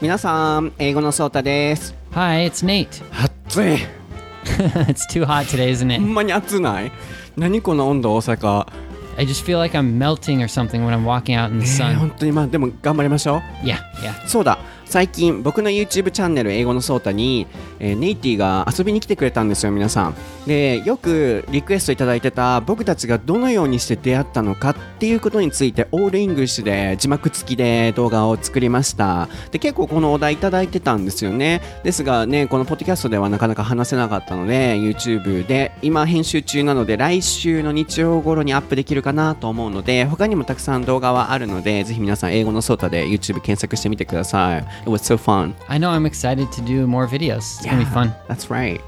[0.00, 1.94] 皆さん、英語のソータです。
[2.12, 2.88] Hi, it's Nate.
[3.12, 3.78] 暑い。
[4.88, 5.98] it's too hot today, isn't ほ it?
[6.00, 6.92] んまに暑ない
[7.36, 8.66] 何この温度、大阪。
[9.18, 11.66] I just feel like I'm melting or something when I'm walking out in the sun.
[11.66, 13.66] えー 本当にまあでも頑張りましょう。
[13.66, 14.26] Yeah, yeah.
[14.26, 14.58] そうだ、
[14.90, 17.46] 最近僕の YouTube チャンネル英語のソータに、
[17.78, 20.14] えーネイトが遊びに来てくれたんですよ、皆さん。
[20.48, 29.28] で、よくリクエストいただいてた僕たちがどのようにして出会ったのかっていうことについて、 all English で字幕付きで動画を作りました。
[29.52, 31.62] で、結構このお題いただいてたんですよね。
[31.84, 44.79] ですがね、このポッドキャストではなかなか話せなかったので、YouTube で今編集中なので、来週の日曜頃にアップできるかなと思うので、他にもたくさん動画はあるので、ぜひ皆さん英語のソータで YouTube 検索してみてください。
[44.82, 45.54] It was so fun.
[45.68, 47.58] I know I'm excited to do more videos.
[47.58, 48.12] It's gonna be fun.
[48.28, 48.80] That's right.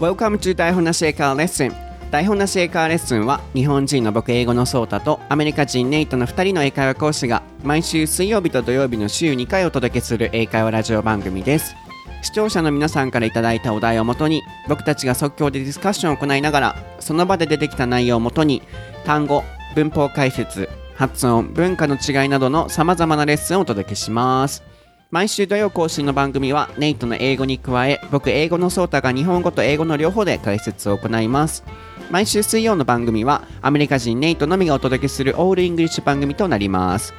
[0.00, 1.72] Welcome to 台本なし英会話レッスン。
[2.10, 11.74] 台本なし英会話レッスンは日本人の僕英語のソータとアメリカ人ネイトの2人の英会話講師が毎週水曜日と土曜日の週2回お届けする英会話ラジオ番組です。
[12.22, 18.62] 視聴者の皆さんからいただいたお題をもとに僕たちが即興でディスカッションを行いながらその場で出てきた内容をもとに
[19.04, 24.62] 単語、文法解説、発音、文化の違いなどのさまざまなレッスンをお届けします。
[25.10, 31.64] 毎週土曜更新の番組はネイトの英語に加え僕英語のソータが日本語と英語の両方で解説を行います。
[32.10, 37.14] 毎週水曜の番組はアメリカ人ネイトのみがお届けする all English 番組となります。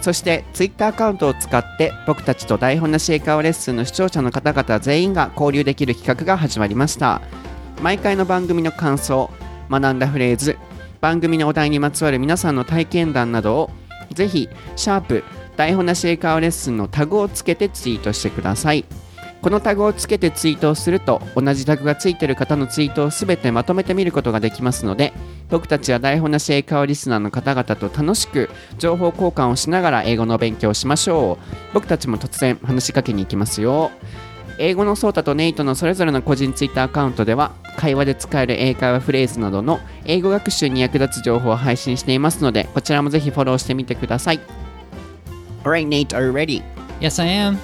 [0.00, 7.20] そしてツイッターアカウントを使って僕たちと台本なし英会話レッスンの視聴者の方々全員が交流できる企画が始まりました。
[7.82, 9.30] 毎回の番組の感想
[9.70, 10.56] 学んだフレーズ
[11.00, 13.70] 番組のお題にまつわる皆さんの体験談などを
[14.12, 15.24] ぜひシャープ
[15.56, 18.84] 台本なし英会話レッスンのタグをつけてツイートしてください。
[19.42, 25.14] このタグをつけてツイートをすると同じタグがついている方のツイートをすべてまとめて見ることができますので
[25.48, 31.44] 僕たちは台本なし英会話リスナーの方々と楽しく情報交換をしながら英語の勉強をしましょう。
[31.72, 33.90] 僕たちも突然話しかけに行きますよ。
[34.60, 44.40] 英語のソータとネイトのそれぞれの個人ツイッターアカウントでは会話で使える英会話フレーズなどの英語学習に役立つ情報を配信していますのでこちらもぜひフォローしてみてください
[45.64, 46.62] Alright Nate, are you ready?
[47.00, 47.56] Yes, I am.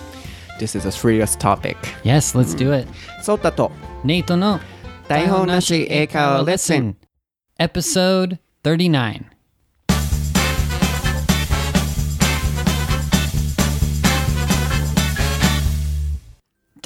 [0.59, 2.89] This is a serious topic Yes, let's do it.
[3.23, 3.71] ソータと
[4.03, 4.59] Nate no
[5.07, 6.97] 台本なし英会話レッスン
[7.59, 9.36] Episode 39.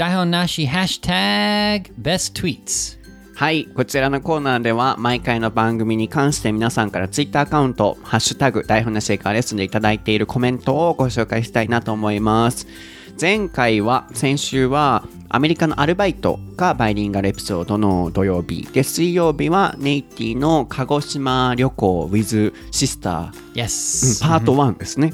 [0.01, 2.99] Daihon Nashi hashtag best tweets.
[3.35, 12.67] はい、こちらのコーナーでは毎回の番組に関して皆さんからツイッターアカウント、ハッシュタグ、台本なし英会話レッスンでいただいているコメントをご紹介したいなと思います。
[13.21, 18.67] 前回は、先週はアメリカのアルバイトがバイリンガルエピソードの土曜日。
[18.73, 24.27] で、水曜日はネイティの鹿児島旅行 with sister、Yes.
[24.27, 25.13] パート1ですね。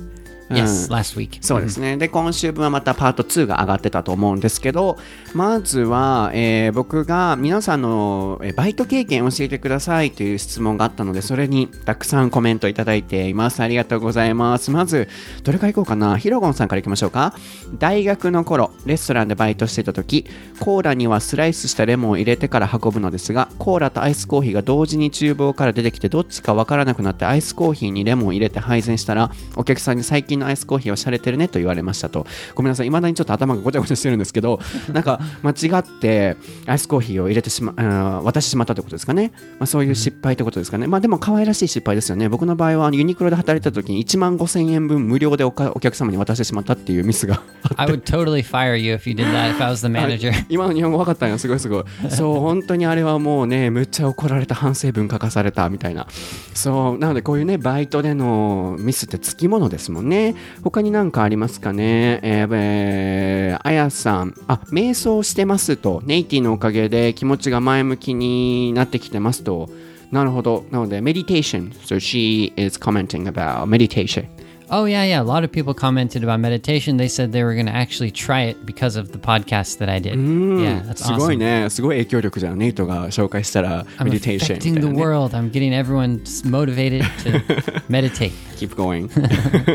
[0.49, 1.39] Yes, うん last week.
[1.41, 1.97] そうですね。
[1.97, 4.97] で、今週分はまたパート2が上がってたと思うんですけど、
[5.34, 13.62] まずは、えー僕が皆さんのえーバイト経験を教えてくださいという質問があったので、それにたくさんコメントいただいています。
[13.62, 14.71] ありがとうございます。
[14.71, 15.09] まず、
[15.43, 16.17] どれからいこうかな？
[16.17, 17.35] ヒロゴンさんからいきましょうか。
[17.79, 20.27] 大学の頃、レストランでバイトしてた時、
[20.61, 32.27] コーラにはスライスしたレモンを入れてから運ぶのですが、コーラとアイスコーヒーが同時に厨房から出てきて、どっちかわからなくなって、アイスコーヒーにレモンを入れて配膳したら、お客さんに最近のアイスコーヒーは洒落てるねと言われましたと。
[32.55, 34.61] ごめんなさい、未だにちょっと頭がごちゃごちゃしてるんですけど、
[34.93, 36.37] なんか間違って
[36.67, 39.33] アイスコーヒーを入れてしま、あー渡してしまったってことですかね。
[39.59, 40.87] まあ、そういう失敗ってことですかね。
[40.87, 42.29] まあでも可愛らしい失敗ですよね。
[42.29, 47.43] 僕の場合はユニクロで働いてた時に1万5000円分無料でおかお客様に渡してしまったっていうミスが
[47.77, 50.33] I would totally fire you if you did that if I was the manager.
[50.49, 56.07] 今の日本語分かったんよすごいすごいそう本当にあれはもうねむっちゃ怒られた反省文書かされたみたいな
[56.55, 60.25] そうなのでこういうねバイトでのミスってつきものですもんね
[60.62, 69.69] 他に何かありますかねえーえーあやさんあ瞑想してますとネイティのおかげで気持ちが前向きになってきてますと
[70.10, 74.26] なるほどなので meditation so she is commenting about meditation
[74.69, 75.20] Oh yeah, yeah.
[75.20, 76.96] A lot of people commented about meditation.
[76.96, 80.00] They said they were going to actually try it because of the podcast that I
[80.00, 80.17] did.
[80.17, 81.38] Yeah, that's すごい awesome.
[81.38, 85.37] ねすごい影響力じゃんネイトが紹介したら I'm メディテーション affecting the world.
[85.37, 86.20] I'm getting everyone
[86.50, 88.32] motivated to meditate.
[88.56, 89.11] Keep going.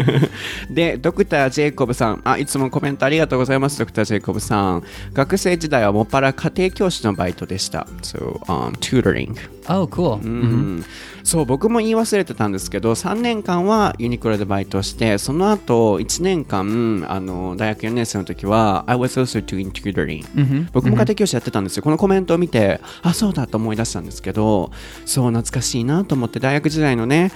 [0.69, 2.22] でドクター・ジェイコブさん。
[2.24, 4.83] あいつもコメントありがとうございますドクター・ジェイコブさん。
[5.13, 7.88] 学生時代はもっぱら家庭教師のバイトでした。
[8.01, 9.36] So、um, tutoring.
[9.68, 10.22] Oh, cool.
[10.24, 10.86] うん。
[11.24, 20.25] そう僕も言い忘れてたんですけど3年間はユニクロでバイトしてその後1年間あの大学4年生の時は I was also doing tutoring、
[20.72, 21.83] 僕も家庭教師やってたんですよ。
[21.83, 24.72] このコメントを見てあそうだと思い出したんですけど
[25.06, 27.31] そう懐かしいなと思って大学時代のね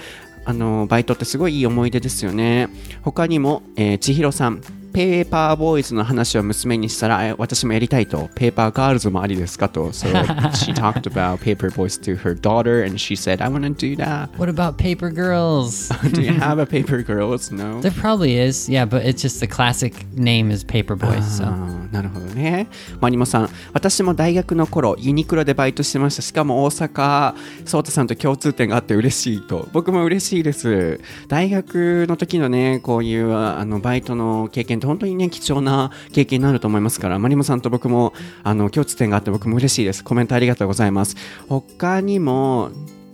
[0.46, 2.68] あのバイトってすごいいい思い出ですよね。
[3.02, 4.62] 他にも、えー、千尋さん。
[4.96, 10.08] ペーパーボーイズの話を娘にしたらえ私もやりたいとペーパーガールズもありですかと So
[10.52, 13.94] she talked about paper boys to her daughter and she said I want to do
[13.96, 15.90] that What about paper girls?
[16.14, 17.52] Do you have a paper girls?
[17.52, 21.42] No there probably is, yeah, but it's just the classic name is paper boys.
[21.44, 22.68] あ So ーなるほどね。
[23.00, 26.22] マリモさん、私も大学の頃、ユニクロでバイトしてました。
[26.22, 27.34] しかも大阪、
[27.64, 29.68] ソータさんと共通点があって嬉しいと。
[29.72, 31.00] 僕も嬉しいです。
[31.28, 38.12] 大学の時のね、こういうあのバイトの経験って本当にね、貴重な経験になると思いますから、マリモさんと僕も
[38.42, 40.04] あの共通点があって僕も嬉しいです。
[40.04, 41.16] コメントありがとうございます。
[41.48, 42.70] 他にも、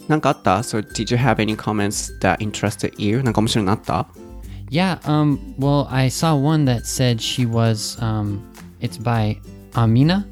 [0.09, 3.23] なんかあった ?So, did you have any comments that interested you?
[3.23, 4.07] なんか面白いのあった
[4.73, 8.43] yeah, um, well, I saw one that said she was, um,
[8.81, 9.39] it's by
[9.77, 10.27] Amina,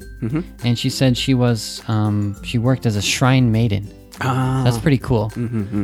[0.63, 3.87] and she said she was, um, she worked as a shrine maiden.
[4.19, 5.29] あ That's pretty cool.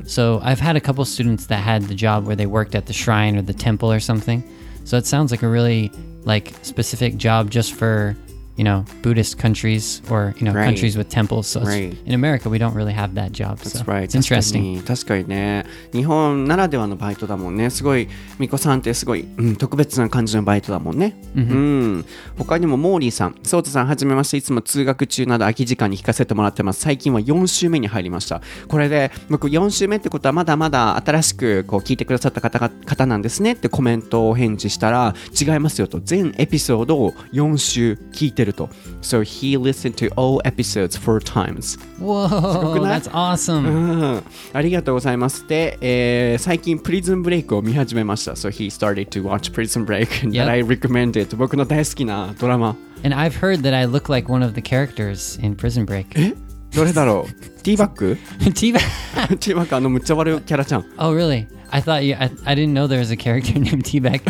[0.06, 2.94] So I've had a couple students that had the job where they worked at the
[2.94, 4.44] shrine or the temple or something.
[4.88, 5.92] So it sounds like a really
[6.24, 8.16] like specific job just for
[8.58, 10.66] you know Buddhist countries or you know Right.
[10.66, 11.48] countries with temples.
[11.48, 11.96] So Right.
[12.06, 13.58] in America we don't really have that job.
[13.58, 14.04] That's so right.
[14.04, 14.84] it's interesting.
[14.84, 15.66] 確かにね。
[15.94, 17.70] 日本ならではのバイトだもんね。
[17.70, 18.08] すごい、
[18.40, 21.16] みこさんってすごい、うん、特別な感じのバイトだもんね。
[21.36, 22.06] うん。
[22.38, 24.38] 他にもモーリーさん、ソータさん、はじめまして。
[24.38, 26.82] いつも通学中など空き時間に聞かせてもらってます。
[26.82, 28.42] 最近は4週目に入りました。
[28.68, 36.00] これで、僕4週目ってことはまだまだ新しくこう聞いてくださった方が方なんですねってコメントを返事したら、違いますよと。
[36.04, 38.69] 全エピソードを4週聞いてると。
[39.01, 41.79] So he listened to all episodes four times.
[42.01, 43.67] Whoa, ない that's awesome.
[43.67, 44.23] うん
[44.53, 45.47] ありがとうございます。
[45.49, 48.33] で、えー最近プリズンブレイクを見始めました。
[48.33, 50.45] So he started to watch Prison Break and Yep.
[50.47, 51.37] that I recommended.
[51.37, 52.77] 僕の大好きなドラマ。
[53.05, 56.07] And I've heard that I look like one of the characters in Prison Break.
[56.15, 56.35] え
[56.77, 58.53] どれだろうティーバッグ T-Bag.
[58.53, 60.85] ティ ーバッグあのむっちゃ悪いキャラちゃん。
[60.99, 61.47] Oh, really?
[61.71, 62.15] I thought you.
[62.19, 64.21] I, I didn't know there was a character named T-Bag.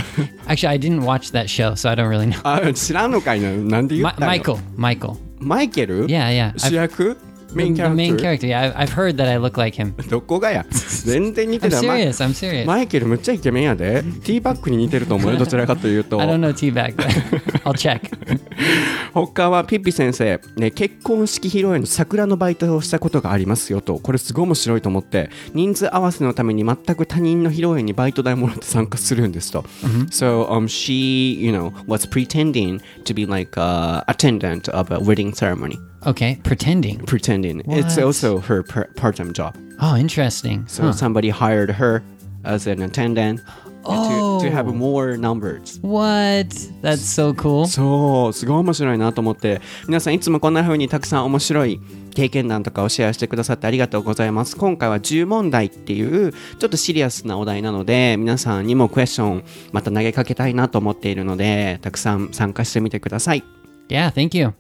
[0.47, 2.41] Actually, I didn't watch that show, so I don't really know.
[2.45, 4.59] あ、知らんのかいななんで言っ Ma- たの Michael.
[4.77, 5.17] Michael.
[5.41, 6.53] マイケル Yeah, yeah.
[6.55, 7.17] I've- 主役
[7.58, 10.10] メインキャラクター。
[10.10, 10.66] どこがや？
[10.70, 12.66] 全然似てない。
[12.66, 14.04] マイケルめっちゃイケメンやで。
[14.24, 15.36] ティーバックに似てると思う。
[15.38, 16.22] どちらかというと。
[16.22, 17.04] I don't know ティーバック。
[17.68, 18.02] I'll check。
[19.14, 20.40] 他はピッピ先生。
[20.56, 23.98] ね結婚式披露宴の桜のバイトをしたことがありますよと。
[23.98, 25.30] これすごい面白いと思って。
[25.54, 29.66] 人数合わせのために全く他人の披露宴にバイト代もらって参加するんですと。
[29.84, 30.08] Mm hmm.
[30.10, 35.34] So um she you know was pretending to be like a attendant of a wedding
[35.34, 35.78] ceremony.
[36.06, 37.00] Okay, pretending.
[37.06, 38.06] pretending it's What?
[38.06, 40.64] also her per- part-time job Oh, interesting.
[40.68, 40.94] so Huh.
[40.94, 42.02] somebody hired her
[42.44, 43.42] as an attendant
[43.90, 44.40] Oh.
[44.42, 46.48] to, to have more numbers What?
[46.82, 47.66] That's so cool.
[47.68, 51.80] そうすごい面白いなと思って皆さんいつもこんな風にたくさん面白い
[52.14, 63.44] 経験談とかをシェアしてくださってありがとうございます今回は10問題っていうちょっとシリアスなお題なので皆さんにもクエスチョンまた投げかけたいなと思っているのでたくさん参加してみてください
[63.90, 64.54] Yeah, thank you.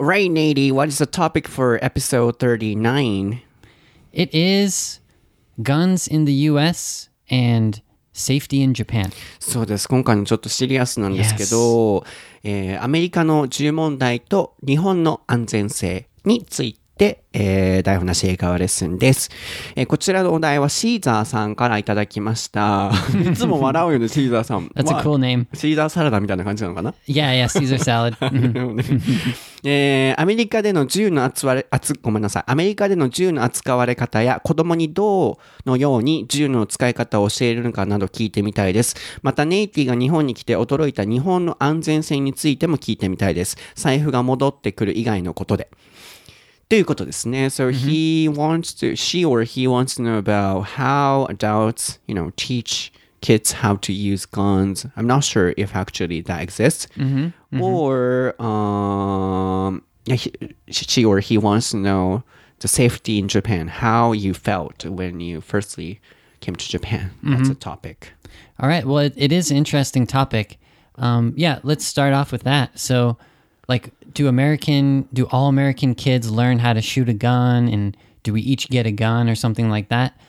[0.00, 3.42] Right Nady what is the topic for episode 39?
[4.14, 4.98] It is
[5.62, 7.10] guns in the U.S.
[7.28, 7.82] and
[8.14, 9.12] safety in Japan.
[9.38, 12.06] そうです今回のちょっとシリアスなんですけど、
[12.42, 19.30] えーアメリカの10問題と日本の安全性について、えー、台本なし英会話レッスンです、
[19.74, 22.92] えーこちらのお題はシーザーさんからいただきました
[23.32, 25.46] いつも笑うよねシーザーさん That's ま a あ cool name.
[25.56, 28.16] シーザーサラダみたいな感じなのかな？Yeah, yeah, Caesar salad.
[28.30, 29.00] Mhm.
[29.64, 32.44] えーアメリカでの銃の扱われ、あつ、ごめんなさい。
[32.46, 38.96] アメリカでの銃の扱われ方や子供にどうのように銃の使い方を教えるのかなど聞いてみたいです。
[39.22, 43.56] またネイティが日本に来て驚いた日本の安全性についても聞いてみたいです。
[43.74, 45.68] 財布が戻ってくる以外のことで。
[46.69, 47.49] ということですね。
[47.49, 52.91] So he wants to, she or he wants to know about how adults, you know, teach
[53.21, 54.85] kids how to use guns.
[54.95, 56.87] I'm not sure if actually that exists.
[57.59, 60.31] Or, um, yeah, he,
[60.69, 62.23] she or he wants to know
[62.59, 65.99] the safety in Japan, how you felt when you firstly
[66.39, 67.11] came to Japan.
[67.23, 68.13] That's a topic.
[68.59, 68.85] All right.
[68.85, 70.57] Well, it, it is an interesting topic.
[70.95, 72.79] Um, yeah, let's start off with that.
[72.79, 73.17] So,
[73.70, 78.32] like, do American, do all American kids learn how to shoot a gun, and do
[78.32, 80.20] we each get a gun or something like that?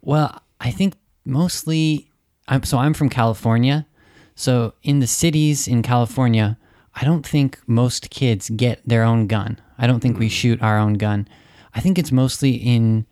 [0.00, 2.10] Well, I think mostly.
[2.48, 3.86] I'm so I'm from California,
[4.34, 6.56] so in the cities in California,
[6.94, 9.60] I don't think most kids get their own gun.
[9.76, 10.38] I don't think we mm.
[10.38, 11.28] shoot our own gun.
[11.74, 13.04] I think it's mostly in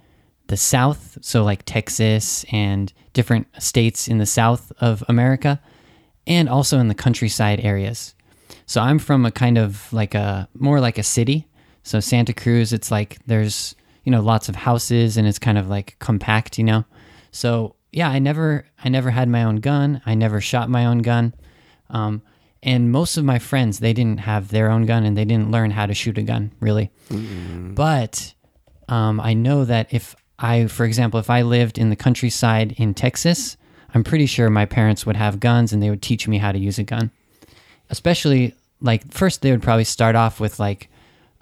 [0.46, 5.60] the South, so like Texas and different states in the South of America,
[6.26, 8.14] and also in the countryside areas.
[8.66, 11.46] So I'm from a kind of like a more like a city.
[11.82, 15.68] So Santa Cruz, it's like there's you know lots of houses and it's kind of
[15.68, 16.84] like compact, you know.
[17.30, 20.00] So yeah, I never I never had my own gun.
[20.06, 21.34] I never shot my own gun.
[21.90, 22.22] Um,
[22.62, 25.70] and most of my friends they didn't have their own gun and they didn't learn
[25.70, 26.90] how to shoot a gun really.
[27.74, 28.34] But
[28.88, 32.94] um, I know that if I, for example, if I lived in the countryside in
[32.94, 33.56] Texas,
[33.94, 36.58] I'm pretty sure my parents would have guns and they would teach me how to
[36.58, 37.10] use a gun.
[37.94, 40.88] Especially like first they would probably start off with like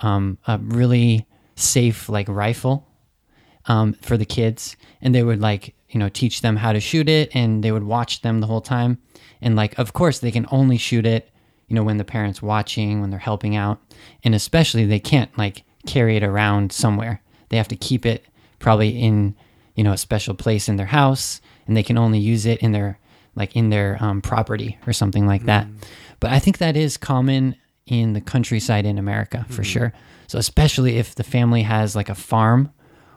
[0.00, 2.86] um, a really safe like rifle
[3.64, 7.08] um, for the kids, and they would like you know teach them how to shoot
[7.08, 8.98] it, and they would watch them the whole time,
[9.40, 11.30] and like of course they can only shoot it
[11.68, 13.80] you know when the parents watching when they're helping out,
[14.22, 17.22] and especially they can't like carry it around somewhere.
[17.48, 18.26] They have to keep it
[18.58, 19.34] probably in
[19.74, 22.72] you know a special place in their house, and they can only use it in
[22.72, 22.98] their
[23.34, 25.66] like in their um, property or something like that.
[26.20, 29.92] But I think that is common in the countryside in America for sure.
[30.26, 32.72] So especially if the family has like a farm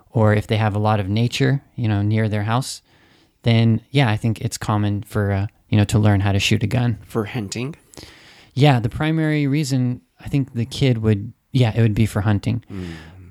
[0.10, 2.82] or if they have a lot of nature, you know, near their house,
[3.44, 6.64] then yeah, I think it's common for uh, you know to learn how to shoot
[6.64, 6.98] a gun.
[7.06, 7.76] For hunting?
[8.54, 12.64] Yeah, the primary reason I think the kid would yeah, it would be for hunting.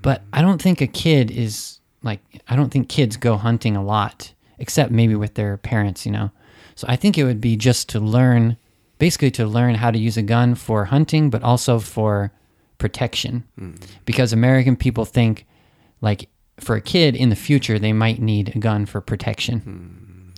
[0.02, 3.82] But I don't think a kid is like I don't think kids go hunting a
[3.84, 6.30] lot except maybe with their parents, you know.
[6.75, 8.57] So I think it would be just to learn
[8.97, 12.31] basically to learn how to use a gun for hunting but also for
[12.77, 13.43] protection.
[14.05, 15.45] Because American people think
[16.01, 19.61] like for a kid in the future they might need a gun for protection.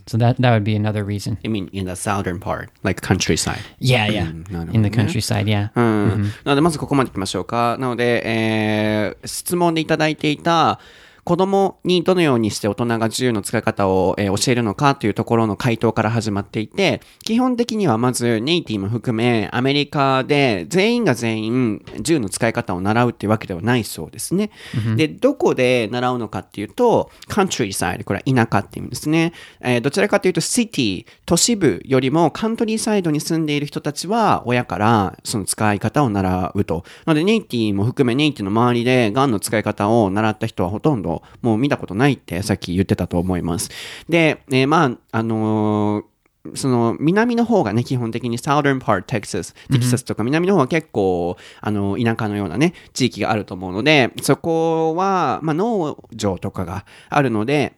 [0.08, 1.38] So that that would be another reason.
[1.46, 3.62] I mean, in the southern part, like countryside.
[3.80, 4.32] Yeah, yeah.
[4.52, 5.70] なるほどね In the countryside, yeah.
[5.76, 6.24] うん。
[6.44, 7.78] なので、まずここまで行きましょうか。
[7.80, 10.80] なので、えー質問でいただいていた、
[11.27, 24.51] 子供にどのようにして大人が銃の使い方を、えー教えるのかというところの回答から始まっていて、基本的にはまずネイティも含め、アメリカで全員が全員銃の使い方を習うっていうわけではないそうですね。
[24.97, 29.33] で、どこで習うのかっていうと、countryside、これは田舎っていうんですね。
[29.61, 36.85] えーどちらかというと、city、都市部よりもカントリーサイドに住んでいる人たちは、親からその使い方を習うと。
[37.07, 43.71] なので、ネイティも含めネイティの周りでガンの使い方を習った人はほとんどもう見たことないってさっき言ってたと思います。
[44.09, 46.17] で、えーまあ、あのー
[46.55, 57.75] その南の方がね、基本的に Southern part, Texas、テキサスとか南の方は結構、あの、田舎のようなね、地域があると思うので、そこは、まあ、農場とかがあるので、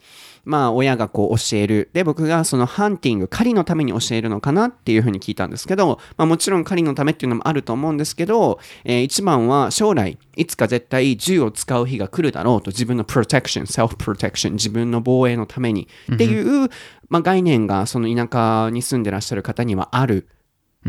[0.48, 1.90] まあ、親がこう教える。
[1.92, 16.70] で、僕がそのハンティング、狩りのために教えるのかなっていうふうに聞いたんですけど、まあもちろん狩りのためっていうのもあると思うんですけど、えー一番は将来、いつか絶対銃を使う日が来るだろうと、自分の protection、self-protection、自分の防衛のためにっていう、
[17.10, 20.28] まあ概念がその田舎に住んでらっしゃる方にはある。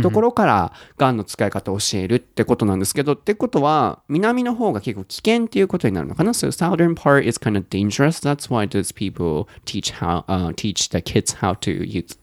[0.02, 8.18] ところから、ガンの使い方を教えるってことなんですけど、ってことは、南の方が結構危険っていうことになるのかな ?So southern part is kind of dangerous.
[8.21, 12.18] That's why those people teach how, uh, teach the kids how to use,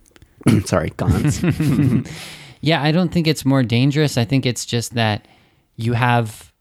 [0.66, 1.42] sorry, guns.
[2.62, 4.18] Yeah, I don't think it's more dangerous.
[4.18, 5.26] I think it's just that
[5.78, 6.52] you have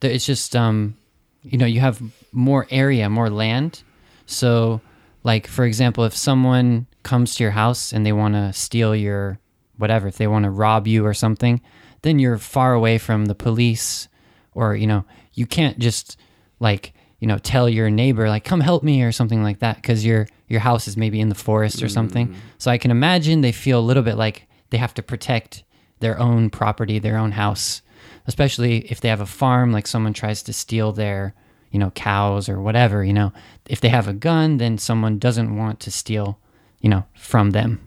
[0.00, 0.94] the- it's just um
[1.42, 2.00] you know, you have
[2.32, 3.82] more area, more land.
[4.26, 4.80] So
[5.24, 9.38] like for example, if someone comes to your house and they want to steal your
[9.77, 11.61] whatever, if they want to rob you or something,
[12.01, 14.07] then you're far away from the police
[14.53, 16.17] or you know, you can't just
[16.59, 20.05] like you know tell your neighbor like come help me or something like that because
[20.05, 22.27] your your house is maybe in the forest or something.
[22.27, 22.35] Mm.
[22.57, 25.63] So i can imagine they feel a little bit like they have to protect
[26.01, 27.81] their own property their own house
[28.27, 31.33] especially if they have a farm like someone tries to steal their
[31.71, 33.31] you know cows or whatever you know.
[33.69, 36.39] If they have a gun then someone doesn't want to steal
[36.83, 37.79] you know from them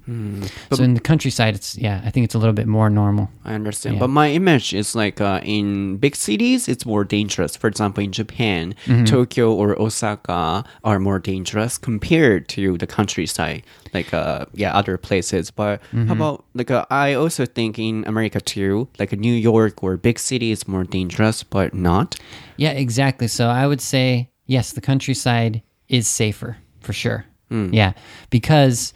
[0.73, 3.55] so in the countryside it's yeah i think it's a little bit more normal I
[3.55, 3.97] understand.
[3.97, 4.01] Yeah.
[4.01, 7.55] But my image is like uh, in big cities, it's more dangerous.
[7.55, 8.75] For example, in Japan,
[9.07, 13.63] Tokyo or Osaka are more dangerous compared to the countryside,
[13.95, 15.53] like uh, yeah, other places.
[15.53, 19.97] But how about like uh, I also think in America too, like New York or
[19.97, 22.17] big city is more dangerous, but not.
[22.57, 23.29] Yeah, exactly.
[23.29, 27.27] So I would say yes, the countryside is safer for sure.
[27.49, 27.73] Hmm.
[27.73, 27.93] Yeah,
[28.31, 28.93] because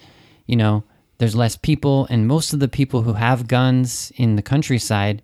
[0.47, 0.83] you know
[1.17, 5.21] there's less people, and most of the people who have guns in the countryside,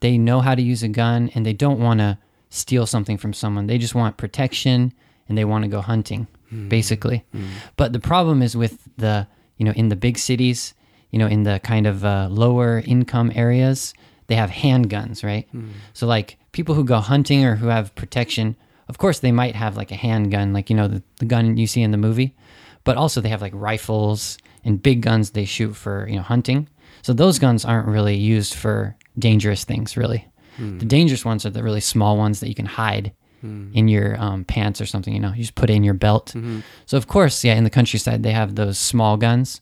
[0.00, 2.18] they know how to use a gun, and they don't want to
[2.50, 3.66] steal something from someone.
[3.66, 4.92] They just want protection,
[5.28, 6.68] and they want to go hunting, hmm.
[6.68, 7.24] basically.
[7.32, 7.46] Hmm.
[7.76, 10.74] But the problem is with the you know in the big cities,
[11.10, 13.94] you know in the kind of uh, lower income areas,
[14.28, 15.48] they have handguns, right?
[15.92, 18.56] So like people who go hunting or who have protection,
[18.88, 21.66] of course they might have like a handgun, like you know the, the gun you
[21.66, 22.34] see in the movie,
[22.84, 26.68] but also they have like rifles and big guns they shoot for you know hunting.
[27.02, 30.26] So those guns aren't really used for dangerous things, really.
[30.56, 30.78] Hmm.
[30.78, 33.70] The dangerous ones are the really small ones that you can hide hmm.
[33.74, 36.32] in your um, pants or something, you know, you just put it in your belt.
[36.34, 36.60] Mm-hmm.
[36.86, 39.60] So, of course, yeah, in the countryside, they have those small guns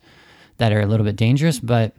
[0.57, 1.95] that are a little bit dangerous, but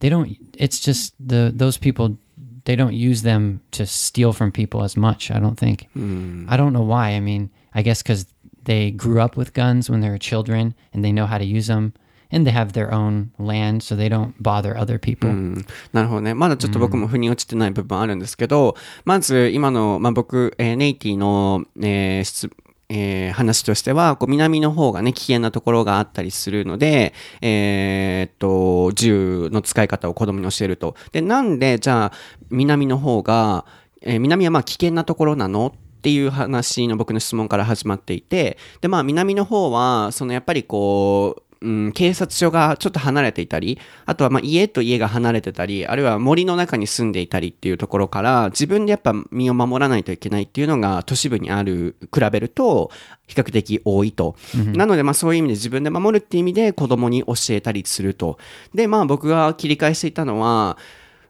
[0.00, 2.18] they don't, it's just the, those people,
[2.64, 5.88] they don't use them to steal from people as much, I don't think.
[5.92, 6.46] Hmm.
[6.48, 7.10] I don't know why.
[7.10, 8.26] I mean, I guess because
[8.64, 11.66] they grew up with guns when they were children and they know how to use
[11.66, 11.92] them
[12.30, 15.28] and they have their own land so they don't bother other people.
[15.28, 16.34] うんなるほどね。
[16.34, 22.50] まだちょっと僕も腑に落ちてない部分あるんですけど、まず今の、まあ、僕、えーネイティの、えー質
[22.88, 30.94] えー話としては、こう南の方がね、危険なところがあったりするので、えーっと、銃の使い方を子供に教えると。
[31.12, 32.12] で、なんで、じゃあ、
[32.50, 33.64] 南の方が、
[34.02, 52.90] えー南はまあ危険なところなのっていう話の僕の質問から始まっていて、で、まあ南の方は、そのやっぱりこう、うん、警察署がちょっと離れていたり、あとはまあ家と家が離れてたり、あるいは森の中に住んでいたりっていうところから、自分でやっぱ身を守らないといけないっていうのが都市部にある、比べると
[53.28, 54.34] 比較的多いと。
[54.74, 58.38] なのでまあそういう意味で自分で守るっていう意味で子供に教えたりすると。
[58.74, 60.76] で、まあ僕が切り返していたのは、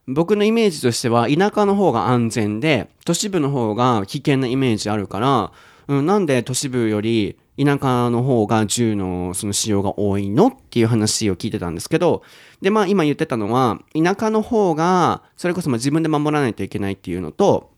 [0.09, 5.53] 僕のイメージとしては田舎の方が安全で都市部の方が危険なイメージあるから、
[5.89, 12.23] うん、なんで都市部より田舎の方が銃のその使用が多いのっていう話を聞いてたんですけど
[12.61, 17.71] でまあ今言ってたのは田舎の方がそれこそま自分で守らないといけないっていうのと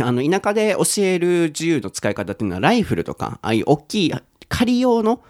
[0.00, 4.14] あの田舎で教える銃の使い方っていうのはライフルとかああいう大きい
[4.48, 5.22] 狩り用の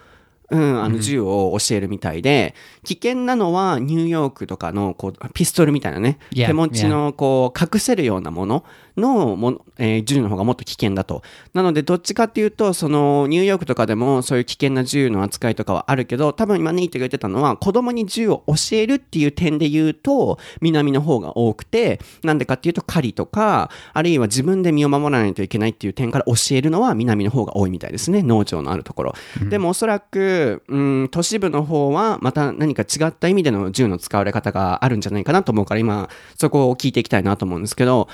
[0.53, 2.55] うん、あの銃を教えるみたいで、
[2.85, 8.65] 危険なのはニューヨークとかのこうピストルみたいなね、手持ちのこう隠せるようなもの
[8.99, 11.23] のもの、えー銃の方がもっと危険だと。
[11.55, 28.23] なのでどっちかっていうと、そのニューヨークとかでもそういう危険な銃の扱いとかはあるけど、多分今ネイティが言ってたのは子供に銃を教えるっていう点で言うと、南の方が多くて、なんでかっていうと狩りとか、あるいは自分で身を守らないといけないっていう点から教えるのは南の方が多いみたいですね。
[28.23, 29.15] 農場のあるところ。
[29.49, 38.09] でもおそらく、うん、都市部の方はまた何か違った意味での銃の使われ方があるんじゃないかなと思うから、今、そこを聞いていきたいなと思うんですけど、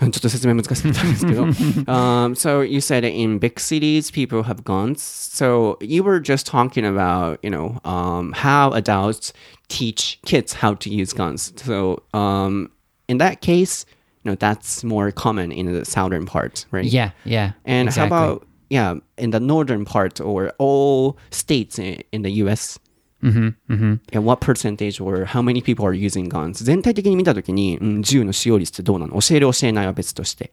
[0.00, 1.44] ちょっと説明難しかったんですけど。
[1.86, 5.02] um, so you said in big cities people have guns.
[5.02, 9.32] So you were just talking about, you know, um, how adults
[9.68, 11.52] teach kids how to use guns.
[11.56, 12.70] So um,
[13.08, 13.86] in that case,
[14.22, 16.84] you know, that's more common in the southern part, right?
[16.84, 17.52] Yeah, yeah.
[17.64, 18.16] And exactly.
[18.16, 22.78] how about yeah, in the northern part or all states in, in the U.S.
[23.22, 23.94] Mm-hmm, mm-hmm.
[24.12, 26.62] And what percentage or how many people are using guns?
[26.62, 30.52] 全体的に見たときに、うん、銃の使用率ってどうなの教える教えないは別として。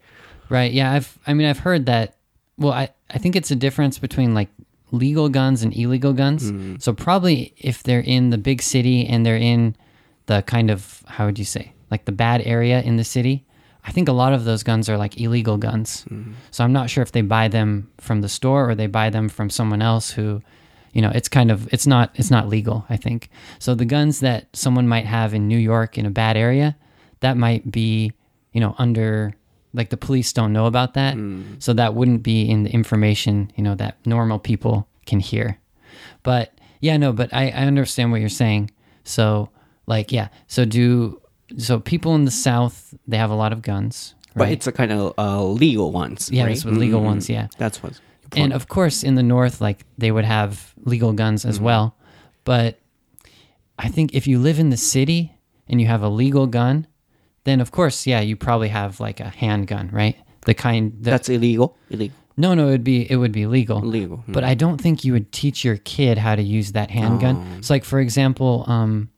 [0.49, 0.71] Right.
[0.71, 0.91] Yeah.
[0.93, 1.19] I've.
[1.25, 2.13] I mean, I've heard that.
[2.57, 2.91] Well, I.
[3.09, 4.49] I think it's a difference between like
[4.91, 6.51] legal guns and illegal guns.
[6.83, 9.75] So probably if they're in the big city and they're in
[10.25, 13.45] the kind of how would you say like the bad area in the city,
[13.85, 16.05] I think a lot of those guns are like illegal guns.
[16.51, 19.29] So I'm not sure if they buy them from the store or they buy them
[19.29, 20.41] from someone else who.
[20.92, 22.84] you know, it's kind of it's not it's not legal.
[22.88, 23.74] I think so.
[23.74, 26.76] The guns that someone might have in New York in a bad area,
[27.20, 28.12] that might be
[28.52, 29.34] you know under
[29.74, 31.14] like the police don't know about that
[31.58, 35.58] so that wouldn't be in the information you know that normal people can hear
[36.22, 38.70] but yeah no but I, I understand what you're saying
[39.04, 39.50] so
[39.86, 41.20] like yeah so do
[41.58, 44.72] so people in the south they have a lot of guns But right it's a
[44.72, 46.52] kind of uh, legal ones, yeah right?
[46.52, 47.04] it's legal Mhm.
[47.04, 48.00] ones yeah That's what.
[48.34, 51.94] and of course in the north like they would have legal guns as well.
[52.44, 52.78] But
[53.78, 55.32] i think if you live in the city
[55.68, 56.86] and you have a legal gun
[57.44, 60.16] then of course yeah you probably have like a handgun right?
[60.46, 61.76] The kind that That's illegal.
[61.90, 62.16] Illegal.
[62.36, 63.80] no no it would be it would be legal.
[63.80, 64.24] Legal.
[64.26, 67.62] but i don't think you would teach your kid how to use that handgun.
[67.62, 69.10] So like for example um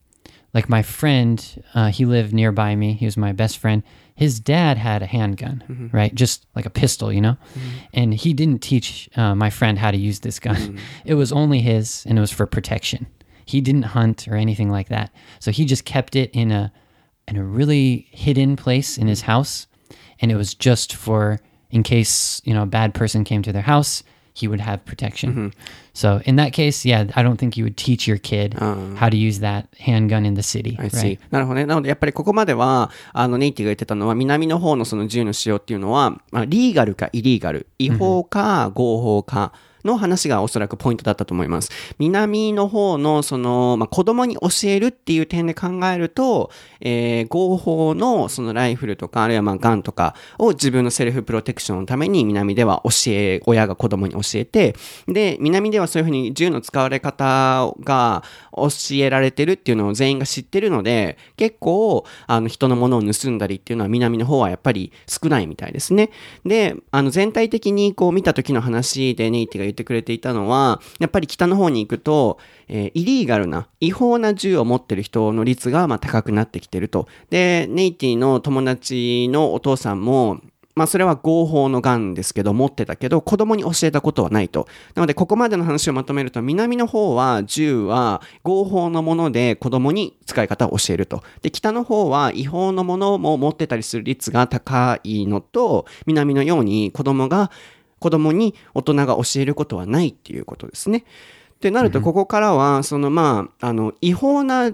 [0.52, 1.36] like my friend
[1.74, 2.94] uh, he lived nearby me.
[2.94, 3.82] He was my best friend
[4.20, 5.96] his dad had a handgun mm-hmm.
[5.96, 6.14] right?
[6.14, 7.38] Just like a pistol you know?
[7.54, 7.68] Mm-hmm.
[7.94, 10.56] And he didn't teach uh, my friend how to use this gun.
[10.56, 10.78] Mm-hmm.
[11.06, 13.06] It was only his and it was for protection.
[13.46, 15.10] He didn't hunt or anything like that.
[15.38, 16.70] So he just kept it in a
[17.28, 19.66] in a really hidden place in his house.
[20.20, 23.62] And it was just for in case you know a bad person came to their
[23.62, 24.02] house
[24.34, 25.52] he would have protection
[25.92, 28.54] so in that case yeah i don't think you would teach your kid
[28.96, 31.18] how to use that handgun in the city I right see.
[31.30, 31.66] なるほどね。
[31.66, 39.52] なので、やっぱりここまでは、あの、ネイティが言ってたのは、南の方のその銃の使用っていうのは、まあ、リーガルかイリーガル、違法か合法か、
[39.84, 41.70] の話がおそらくポイントだったと思います。
[41.98, 54.74] 南の方の、その、まあ、子供に教えるっていう点で考えると、えー合法のそのライフルとか、あるいはまあガンとかを自分のセルフプロテクションのために南では教え、親が子供に教えて、
[55.06, 58.22] で、南ではそういうふうに銃の使われ方が
[58.68, 66.10] 教えられてるっていうのを全員が知ってるので、結構、あの、人のものを盗んだりっていうのは南の方はやっぱり少ないみたいですね。
[66.44, 77.08] で、あの、全体的にこう見た時の話でネイティが言ってくれていたのは、やっぱり北の方に行くと、えーイリーガルな、違法な銃を持ってる人の率がまあ高くなってきてると。
[77.30, 80.40] で、ネイティの友達のお父さんも、
[80.80, 84.66] まあそれは合法のガンですけど、持ってたけど、子供に教えたことはないと。
[84.94, 91.22] なので、ここまでの話をまとめると、南の方は銃は合法のもので子供に使い方を教えると。
[91.42, 97.50] で、北の方は違法のものも持ってたりする率が高いのと、南のように子供が、
[97.98, 101.04] 子供に大人が教えることはないっていうことですね。
[101.56, 104.72] ってなると、ここからは、そのまあ、あの、違法な、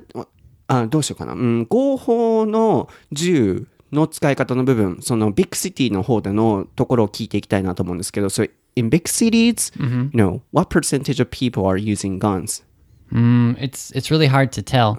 [0.69, 1.33] あ、どうしようかな。
[1.33, 12.64] うん、合法の銃の使い方の部分、そのビッグシティの方でのところを聞いていきたいなと思うんですけど、so in big cities, you know, what percentage of people are using guns?
[13.12, 14.98] Mm, it's it's really hard to tell.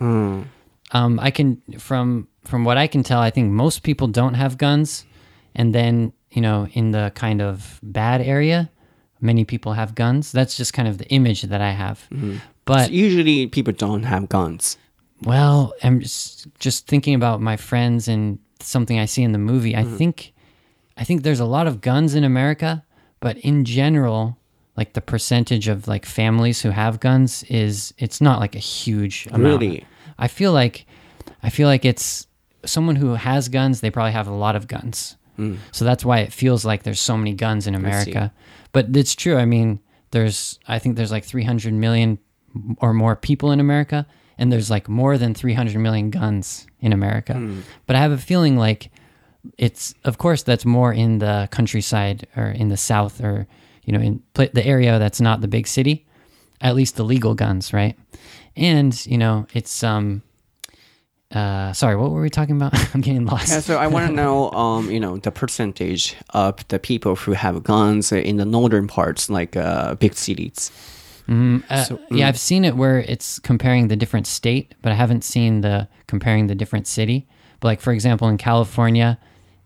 [0.94, 4.58] Um, I can from from what I can tell, I think most people don't have
[4.58, 5.06] guns,
[5.54, 8.68] and then you know in the kind of bad area,
[9.22, 10.32] many people have guns.
[10.32, 12.06] That's just kind of the image that I have.
[12.66, 14.76] But Usually people don't have guns.
[15.24, 19.75] well, I'm just, just thinking about my friends and something I see in the movie.
[19.75, 19.97] I mm-hmm.
[19.97, 20.33] think
[20.97, 22.83] I think there's a lot of guns in America,
[23.19, 24.37] but in general,
[24.75, 29.27] like the percentage of like families who have guns is it's not like a huge
[29.31, 29.61] amount.
[29.61, 29.85] Really?
[30.17, 30.85] I feel like
[31.43, 32.27] I feel like it's
[32.65, 35.15] someone who has guns, they probably have a lot of guns.
[35.37, 35.57] Mm.
[35.71, 38.33] So that's why it feels like there's so many guns in America.
[38.71, 39.37] But it's true.
[39.37, 39.79] I mean,
[40.11, 42.17] there's I think there's like 300 million
[42.79, 47.33] or more people in America and there's like more than 300 million guns in America.
[47.85, 48.89] But I have a feeling like
[49.57, 53.47] it's of course that's more in the countryside or in the south or
[53.85, 56.05] you know in pla- the area that's not the big city
[56.59, 57.95] at least the legal guns right
[58.57, 60.21] and you know it's um
[61.31, 64.13] uh sorry what were we talking about i'm getting lost Yeah, so I want to
[64.23, 68.87] know, um, you know, the percentage of the people who have guns in the northern
[68.87, 70.71] parts, like uh, big cities.
[71.29, 75.61] Uh, yeah i've seen it where it's comparing the different state but i haven't seen
[75.61, 77.27] the comparing the different city
[77.59, 79.17] but like for example in california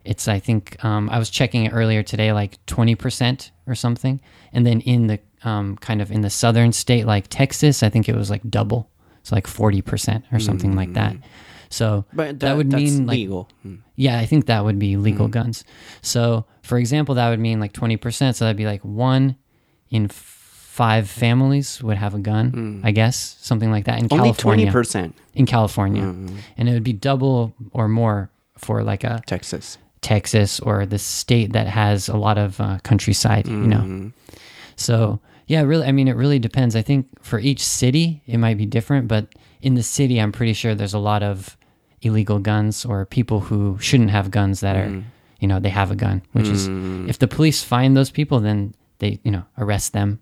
[0.04, 4.20] it's i think um, i was checking it earlier today like 20% or something
[4.52, 8.08] and then in the um, kind of in the southern state like texas i think
[8.08, 8.90] it was like double
[9.22, 11.14] so like 40% or something like that
[11.68, 13.48] so But that, would mean like legal.
[13.64, 13.78] Mm.
[13.96, 15.64] yeah, I think that would be legal guns.
[16.02, 18.34] So, for example, that would mean like 20%.
[18.34, 19.36] So that'd be like one
[19.88, 20.41] in f-
[20.72, 22.80] five families would have a gun, mm.
[22.82, 24.72] I guess, something like that in Only California.
[24.72, 26.02] 20% In California.
[26.02, 26.36] Mm-hmm.
[26.56, 29.76] And it would be double or more for like a Texas.
[30.00, 33.80] Texas or the state that has a lot of uh, countryside, you know.
[33.80, 34.08] Mm-hmm.
[34.76, 36.74] So, yeah, really, I mean, it really depends.
[36.74, 39.26] I think for each city, it might be different, but
[39.60, 41.58] in the city, I'm pretty sure there's a lot of
[42.00, 45.04] illegal guns or people who shouldn't have guns that are, mm.
[45.38, 47.10] you know, they have a gun, which is, mm.
[47.10, 50.18] if the police find those people, then they, you know, arrest them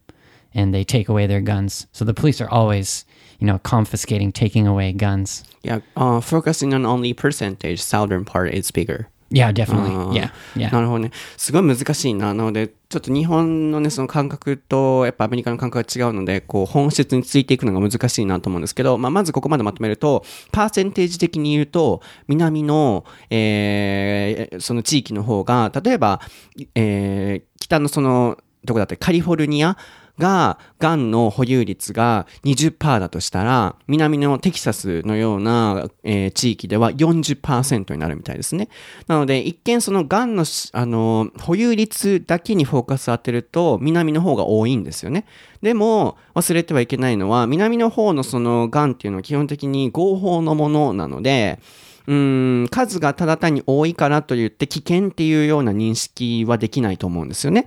[0.54, 1.86] and they take away their guns.
[1.92, 3.04] So the police are always,
[3.38, 5.44] you know, confiscating, taking away guns.
[5.62, 9.08] Yeah, uh, focusing on only percentage, southern part is bigger.
[9.32, 10.16] Yeah, definitely.
[10.16, 10.32] Yeah.
[10.56, 10.72] Yeah.
[10.72, 11.12] なるほどね。
[11.36, 12.34] すごい難しいな。
[12.34, 26.20] なので、ちょっと日本のね、その感覚と、やっぱアメリカの感覚が違うので、こう、本質についていくのが難しいなと思うんですけど、まあ、まずここまでまとめると、パーセンテージ的に言うと、南の、えーその地域の方が、例えば、
[26.74, 29.76] えー北のその、どこだったカリフォルニア
[30.20, 38.68] が、がんの保有率が20%だとしたら、南のテキサスのような、えー地域では40%になるみたいですね。
[39.08, 45.26] なので、一見そのがんの、あの、保有率だけにフォーカス当てると、南の方が多いんですよね。
[45.62, 51.58] でも、忘れてはいけないのは、南の方のそのがんっていうのは基本的に合法のものなので、
[52.06, 57.66] うん、数がただ単に多いからといって危険っていうような認識はできないと思うんですよね。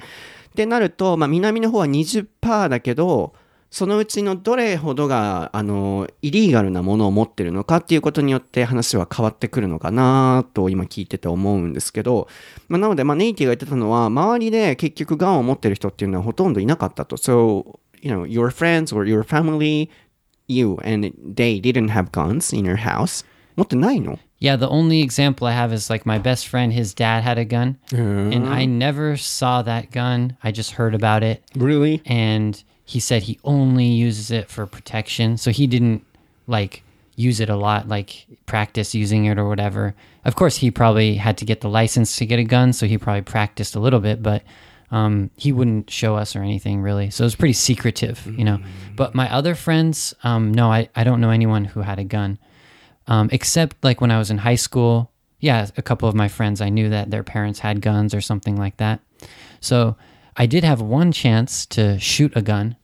[0.54, 3.34] ってなると、まあ、南の方は20%だけど、
[3.72, 12.28] そのうちのどれほどが、あの、イリーガルなものを持ってるのかっていうことによって話は変わってくるのかなと今聞いてて思うんですけど、
[12.68, 17.18] まあ、なので、まあ、ネイティが言ってたのは、周りで結局ガンを持ってる人っていうのはほとんどいなかったと。
[17.18, 19.90] So, you know, your friends or your family,
[20.48, 23.26] you and they didn't have guns in your house.
[23.56, 24.20] 持ってないの？
[24.44, 27.78] Yeah, the only example I have is like my best friend, his dad had a gun,
[28.34, 30.36] and I never saw that gun.
[30.44, 31.42] I just heard about it.
[31.56, 32.02] Really?
[32.06, 35.38] and he said he only uses it for protection.
[35.38, 36.06] So he didn't
[36.46, 36.84] like
[37.16, 39.96] use it a lot like practice using it or whatever.
[40.26, 42.98] Of course he probably had to get the license to get a gun so he
[42.98, 44.44] probably practiced a little bit but
[44.92, 47.10] um, he wouldn't show us or anything really.
[47.12, 48.60] So it was pretty secretive you know.
[48.98, 52.38] But my other friends um, no I, I don't know anyone who had a gun
[53.08, 56.62] um, except like when i was in high school yeah a couple of my friends
[56.62, 59.00] i knew that their parents had guns or something like that
[59.60, 59.96] so
[60.36, 62.76] I did have one chance to shoot a gun.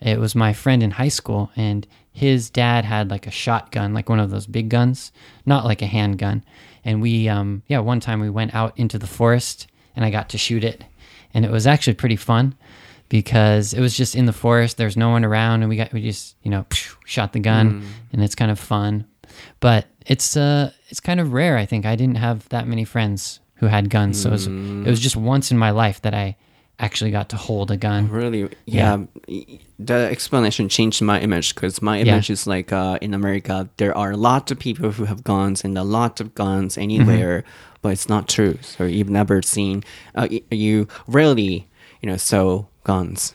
[0.00, 4.08] It was my friend in high school, and his dad had like a shotgun, like
[4.08, 5.12] one of those big guns,
[5.46, 6.44] not like a handgun.
[6.84, 10.28] And we, um, yeah, one time we went out into the forest and I got
[10.30, 10.84] to shoot it.
[11.32, 12.54] And it was actually pretty fun
[13.08, 14.76] because it was just in the forest.
[14.76, 16.66] There's no one around, and we got we just you know
[17.04, 19.06] shot the gun, and it's kind of fun.
[19.60, 21.56] But it's uh it's kind of rare.
[21.56, 24.86] I think I didn't have that many friends who had guns, so it was, it
[24.90, 26.36] was just once in my life that I
[26.80, 28.08] actually got to hold a gun.
[28.10, 28.48] Really?
[28.66, 28.98] Yeah.
[29.78, 32.12] The explanation changed my image because my Yeah.
[32.14, 35.78] image is like uh, in America, there are lots of people who have guns and
[35.78, 37.78] a lot of guns anywhere, Mm-hmm.
[37.82, 38.58] but it's not true.
[38.62, 39.84] So you've never seen,
[40.16, 41.66] uh, you rarely,
[42.02, 43.34] you know, saw guns.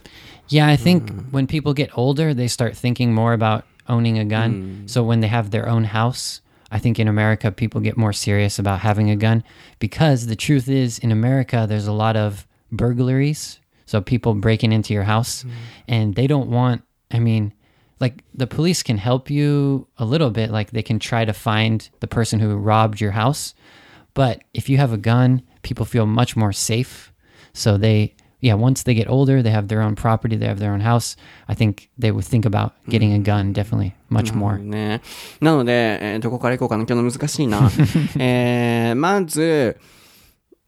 [0.50, 4.54] Yeah, I think when people get older, they start thinking more about owning a gun.
[4.86, 4.90] Mm.
[4.90, 8.60] So when they have their own house, I think in America, people get more serious
[8.60, 9.44] about having a gun
[9.80, 13.60] because the truth is, in America, there's a lot of burglaries.
[13.86, 15.50] So people breaking into your house mm.
[15.88, 17.54] and they don't want, I mean,
[18.00, 20.52] like the police can help you a little bit.
[20.52, 23.56] Like they can try to find the person who robbed your house.
[24.14, 27.12] But if you have a gun, people feel much more safe.
[27.54, 30.73] So they, yeah, once they get older, they have their own property, they have their
[30.73, 31.17] own house.
[31.49, 34.59] I think they would think about getting a gun definitely much more.
[34.59, 35.01] ね。
[35.41, 37.71] なので、えーどこから行こうかな今日の難しいな。
[38.19, 39.79] えーまず、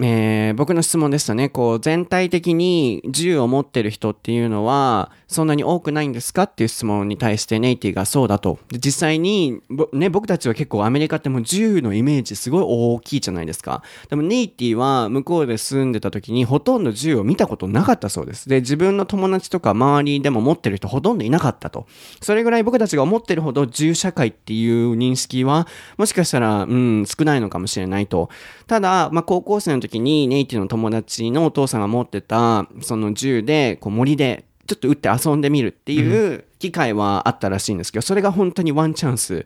[0.02, 1.50] えー僕の質問でしたね。
[1.50, 8.60] こう、全体的に銃を持ってる人っていうのは、そんなに多くないんですかっていう質問に対してネイティがそうだと。
[8.70, 9.62] で実際に、
[9.94, 13.82] ね、僕たちは結構アメリカってもう銃のイメージすごい大きいじゃないですか。
[14.10, 18.50] でもネイティは向こうで住んでた時にほとんど銃を見たことなかったそうです。
[18.50, 21.88] で、自分の友達とか周りでも持ってる人ほとんどいなかったと。
[22.22, 28.30] それぐらい僕たちが思ってるほど銃社会っていう認識は、もしかしたら、うん、少ないのかもしれないと。
[28.68, 39.46] ただ、まあ、高校生の時にネイティの友達のお父さんが持ってた、その銃で、こう森で、ちょっと撃って遊んでみるっていう機会はあったらしいんですけど、それが本当にワンチャンス。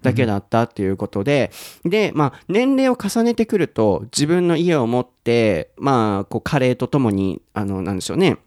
[0.00, 1.50] だけだったっていうことで、
[1.84, 8.38] で、まあ、年齢を重ねてくると、自分の家を持って、まあ、こう、加齢とともに、あの、なんでしょうね、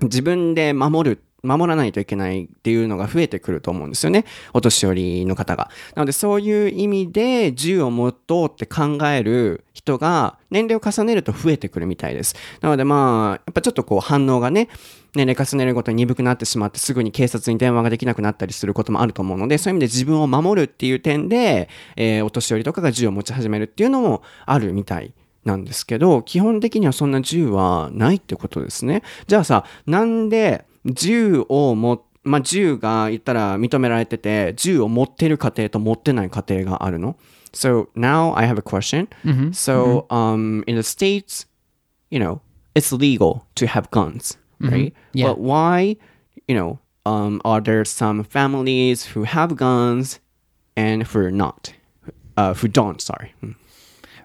[0.00, 4.24] 自分で守る、守らないといけないっていうのが増えてくると思うんですよね。
[4.54, 5.70] お年寄りの方が。
[5.94, 12.34] なので、そういう意味で銃を持とうって考える人が年齢を重ねると増えてくるみたいです。
[12.62, 14.68] なので、まあ、やっぱちょっとこう反応がね、
[15.14, 25.12] 年齢重ねるごとに鈍くなってしまってすぐに警察に電話ができなくなったりすることもあると思うので、そういう意味で自分を守るっていう点で、えーお年寄りとかが銃を持ち始めるっていうのもあるみたい
[25.44, 29.02] なんですけど、基本的にはそんな銃はないってことですね。
[29.26, 37.16] じゃあさ、なんで銃を持まあ、銃が言ったら認められてて、銃を持ってる家庭と持ってない家庭があるの？
[37.54, 39.08] ?So now I have a question.
[39.52, 41.46] So, um, in the States,
[42.10, 42.40] you know,
[42.74, 44.92] it's legal to have guns, right?
[45.12, 45.28] Yeah.
[45.28, 45.96] But why,
[46.48, 50.20] you know, um, are there some families who have guns
[50.76, 51.72] and who are not?
[52.36, 53.32] Uh, who don't, sorry.
[53.42, 53.54] Mm.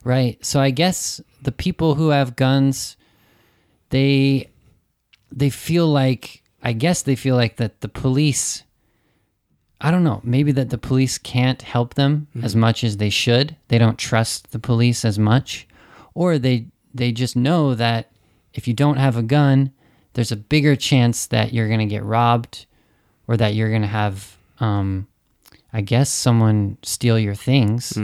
[0.03, 0.43] Right.
[0.43, 2.97] So I guess the people who have guns,
[3.89, 4.49] they
[5.31, 8.63] they feel like I guess they feel like that the police
[9.81, 13.55] I don't know, maybe that the police can't help them as much as they should.
[13.69, 15.67] They don't trust the police as much
[16.13, 18.11] or they they just know that
[18.53, 19.71] if you don't have a gun,
[20.13, 22.65] there's a bigger chance that you're going to get robbed
[23.27, 25.07] or that you're going to have um
[25.71, 27.95] I guess someone steal your things.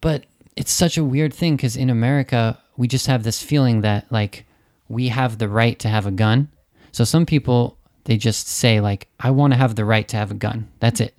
[0.00, 0.24] But
[0.56, 4.46] it's such a weird thing because in America, we just have this feeling that like
[4.88, 6.48] we have the right to have a gun.
[6.90, 10.30] So some people they just say like I want to have the right to have
[10.30, 10.68] a gun.
[10.80, 11.18] That's it.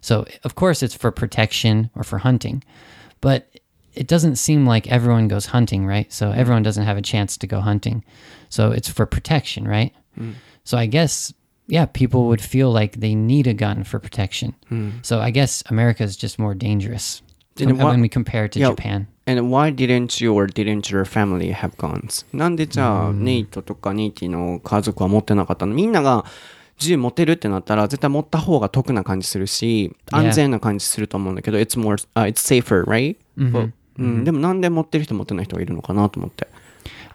[0.00, 2.62] So of course it's for protection or for hunting.
[3.20, 3.48] But
[3.94, 6.10] it doesn't seem like everyone goes hunting, right?
[6.12, 6.36] So mm.
[6.36, 8.04] everyone doesn't have a chance to go hunting.
[8.48, 9.92] So it's for protection, right?
[10.18, 10.34] Mm.
[10.64, 11.32] So I guess
[11.66, 14.54] yeah, people would feel like they need a gun for protection.
[14.70, 15.04] Mm.
[15.06, 17.22] So I guess America is just more dangerous
[17.56, 18.70] com- what- when we compare it to Yeah.
[18.70, 19.06] Japan.
[19.30, 22.26] And why didn't you or didn't your family have guns?
[22.36, 26.24] なんでじゃあ、ネイトとかネイティの家族は持ってなかったのみんなが
[26.78, 33.16] 銃持てるってなったら絶対持った方が得な感じするし.安全な感じすると思うんだけど it's more、uh, it's safer right、
[33.98, 36.48] うん、でもなんで持ってる人持ってない人がいるのかなと思って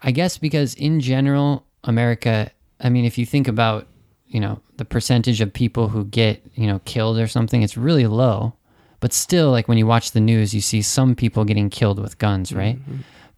[0.02, 3.88] I guess because in general, America, I mean, if you think about,
[4.28, 8.06] you know, the percentage of people who get, you know, killed or something, it's really
[8.06, 8.54] low.
[9.00, 12.18] But still, like when you watch the news, you see some people getting killed with
[12.18, 12.60] guns, mm-hmm.
[12.60, 12.80] right?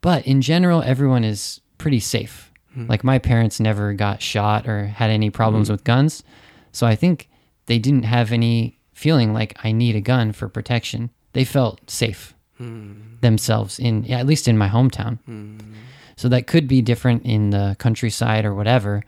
[0.02, 2.52] But in general, everyone is pretty safe.
[2.72, 2.88] Mm-hmm.
[2.90, 5.74] Like my parents never got shot or had any problems mm-hmm.
[5.74, 6.24] with guns.
[6.72, 7.30] So I think
[7.66, 11.10] they didn't have any feeling like I need a gun for protection.
[11.34, 12.34] They felt safe
[13.22, 15.20] themselves in, at least in my hometown.
[16.16, 19.04] So that could be different in the countryside or whatever.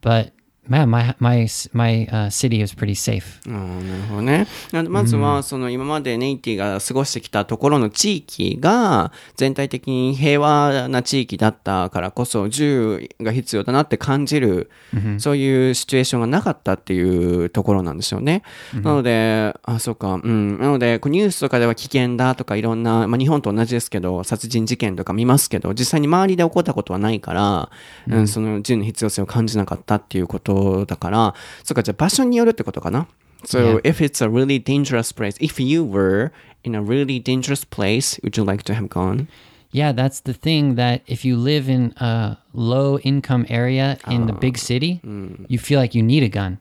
[0.00, 0.32] But
[0.68, 3.40] man, my my my uh, city is pretty safe.
[3.46, 4.46] ああなるほどね。
[4.88, 14.70] まずは、その今までネイティが過ごしてきたところの地域が全体的に平和な地域だったからこそ銃が必要だなって感じる、
[15.18, 18.42] そういうシチュエーションがなかったっていうところなんですよね。
[18.74, 20.58] なので、あ、そうか、うん。
[20.58, 27.70] なので、ニュースとかでは危険だとかいろんな、まあ日本と同じですけど、殺人事件とか見ますけど、実際に周りで起こったことはないから、
[28.08, 30.53] うん、その銃の必要性を感じなかったっていうこと
[30.85, 31.33] だから、
[31.63, 33.07] そうか、じゃあ場所によるってことかな。
[33.45, 33.89] So, Yeah.
[33.89, 36.31] if it's a really dangerous place, if you were
[36.63, 39.27] in a really dangerous place, would you like to have gone?
[39.71, 44.33] Yeah, that's the thing that if you live in a low income area in the
[44.33, 44.99] big city,
[45.47, 46.57] you feel like you need a gun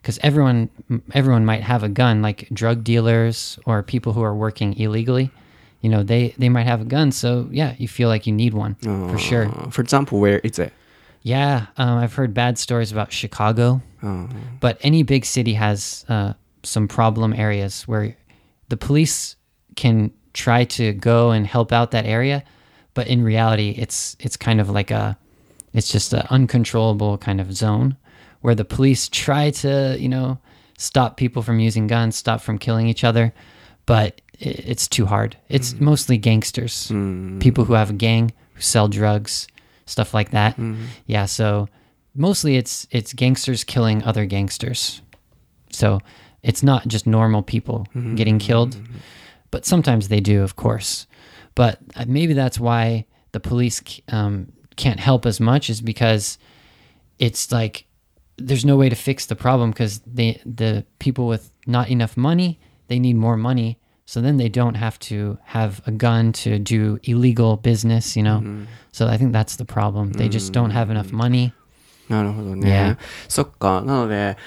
[0.00, 0.68] because everyone
[1.12, 5.30] everyone might have a gun like drug dealers or people who are working illegally.
[5.82, 8.54] You know, they they might have a gun, so yeah, you feel like you need
[8.54, 8.76] one
[9.10, 9.46] for sure.
[9.48, 10.72] Uh, for example, where is it?
[11.27, 13.81] Yeah, um, I've heard bad stories about Chicago,
[14.61, 18.15] but any big city has uh, some problem areas where
[18.69, 19.35] the police
[19.75, 22.45] can try to go and help out that area,
[22.93, 25.17] but in reality, it's it's kind of like a
[25.73, 27.97] it's just an uncontrollable kind of zone
[28.39, 30.37] where the police try to you know
[30.77, 33.33] stop people from using guns, stop from killing each other,
[33.85, 35.35] but it's too hard.
[35.49, 36.87] It's mostly gangsters,
[37.41, 39.47] people who have a gang who sell drugs,
[39.87, 40.55] stuff like that.
[41.07, 41.67] Yeah, so
[42.13, 45.01] mostly it's it's gangsters killing other gangsters.
[45.71, 45.99] So
[46.43, 48.77] it's not just normal people getting killed,
[49.51, 51.07] but sometimes they do, of course.
[51.55, 56.37] But uh, maybe that's why the police um, can't help as much, is because
[57.17, 57.85] it's like
[58.37, 62.59] there's no way to fix the problem because they the people with not enough money
[62.87, 66.97] they need more money so then they don't have to have a gun to do
[67.03, 68.41] illegal business you know
[68.91, 71.51] so i think that's the problem they just don't have enough money
[72.09, 72.69] なるほどね。
[72.69, 72.97] Yeah.
[73.27, 73.81] そっか。
[73.81, 74.37] なので、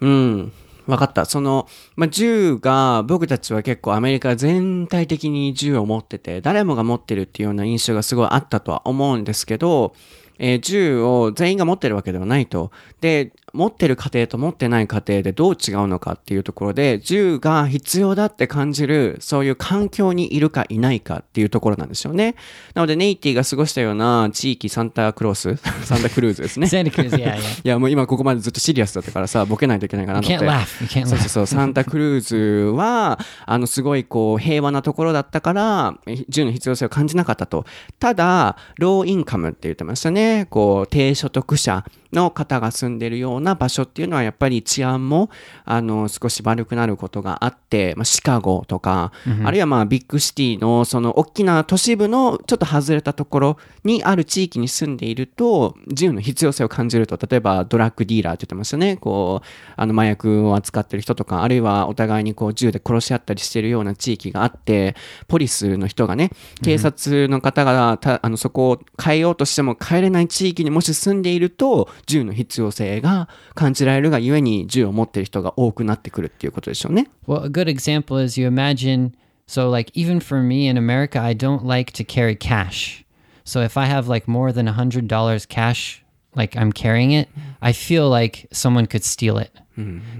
[0.00, 0.52] うん。
[0.86, 1.24] わかった。
[1.24, 9.94] その、まあ、銃が、僕たちは結構アメリカ全体的に銃を持ってて、誰もが持ってるっていうような印象がすごいあったとは思うんですけど、
[10.38, 12.70] えー銃を全員が持ってるわけではないと。
[13.00, 22.34] で、持ってる家庭と持ってない家庭でどう違うのかっていうところで、銃が必要だって感じる、そういう環境にいるかいないかっていうところなんですよね。
[22.74, 26.66] なので、ネイティが過ごしたような地域サンタクロース、 サンタクルーズですね。
[26.66, 27.38] Santa Cruz, yeah, yeah.
[27.64, 31.06] いや、もう今ここまでずっとシリアスだったからさ、ボケないといけないかなと思 can't って。
[31.06, 32.36] そう.そうそう、サンタクルーズ
[32.76, 37.64] は、あの、すごいこう、平和なところだったから、え銃の必要性を感じなかったと。
[37.98, 40.46] ただ、ローインカムって言ってましたね。
[40.50, 45.30] こう、低所得者の方が住んでるような場所っていうのは、やっぱり治安も、
[45.64, 49.12] あの、少し悪くなることがあって、まあ、シカゴとか、
[49.44, 58.96] あるいはまあ、ビッグシティの、その、大きな都市部の、ちょっと外れたところにある地域に住んでいると、銃の必要性を感じると、例えば、ドラッグディーラーって言ってましたね。
[58.96, 64.96] こう、あの、麻薬を扱ってる人とか、あるいはお互いにこう、銃で殺し合ったりしてるような地域があって、
[65.28, 66.30] ポリスの人がね、
[66.62, 77.07] 警察の方がた、あの、そこを変えようとしても変えれない地域にもし住んでいると、銃の必要性が感じられるがゆえに、銃を持ってる人が多くなってくるっていうことでしょうね。
[77.27, 79.11] Well, a good example is you imagine
[79.47, 83.03] so like even for me in America, I don't like to carry cash.
[83.43, 86.03] So if I have like more than a hundred dollars cash,
[86.35, 87.29] like I'm carrying it,
[87.61, 89.51] I feel like someone could steal it.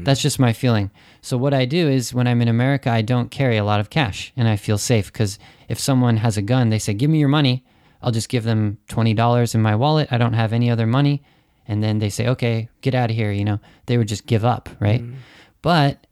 [0.04, 0.92] That's just my feeling.
[1.22, 3.90] So what I do is when I'm in America, I don't carry a lot of
[3.90, 7.20] cash and I feel safe because if someone has a gun, they say, "Give me
[7.20, 7.64] your money."
[8.02, 10.10] I'll just give them twenty dollars in my wallet.
[10.12, 11.24] I don't have any other money,
[11.71, 14.45] and then they say, "Okay, get out of here." You know, they would just give
[14.45, 15.01] up, right?
[15.01, 15.15] Mm-hmm.
[15.63, 16.07] But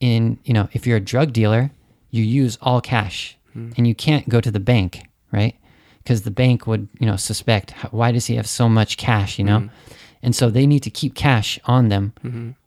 [0.00, 1.70] in you know if you're a drug dealer
[2.10, 3.36] you use all cash.
[3.56, 3.72] Mm-hmm.
[3.76, 5.56] And you can't go to the bank right?
[6.02, 9.38] Because the bank would you know suspect why does he have so much cash?
[9.38, 9.58] You know?
[9.60, 9.94] Mm-hmm.
[10.24, 12.12] And so they need to keep cash on them.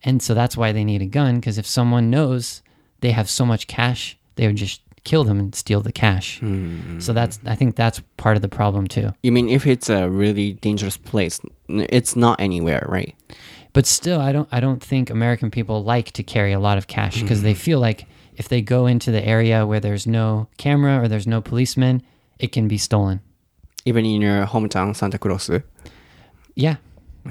[0.04, 2.62] And so that's why they need a gun because if someone knows
[3.00, 7.00] they have so much cash they would just kill them and steal the cash hmm.
[7.00, 10.08] so that's i think that's part of the problem too You mean if it's a
[10.08, 13.16] really dangerous place, it's not anywhere, right?
[13.74, 16.88] But still, I don't I don't think American people like to carry a lot of
[16.88, 17.60] cash because they hmm.
[17.60, 21.42] feel like if they go into the area where there's no camera or there's no
[21.42, 22.02] policeman,
[22.40, 23.22] it can be stolen.
[23.86, 25.50] Even in your hometown, Santa Cruz?
[26.56, 26.76] Yeah.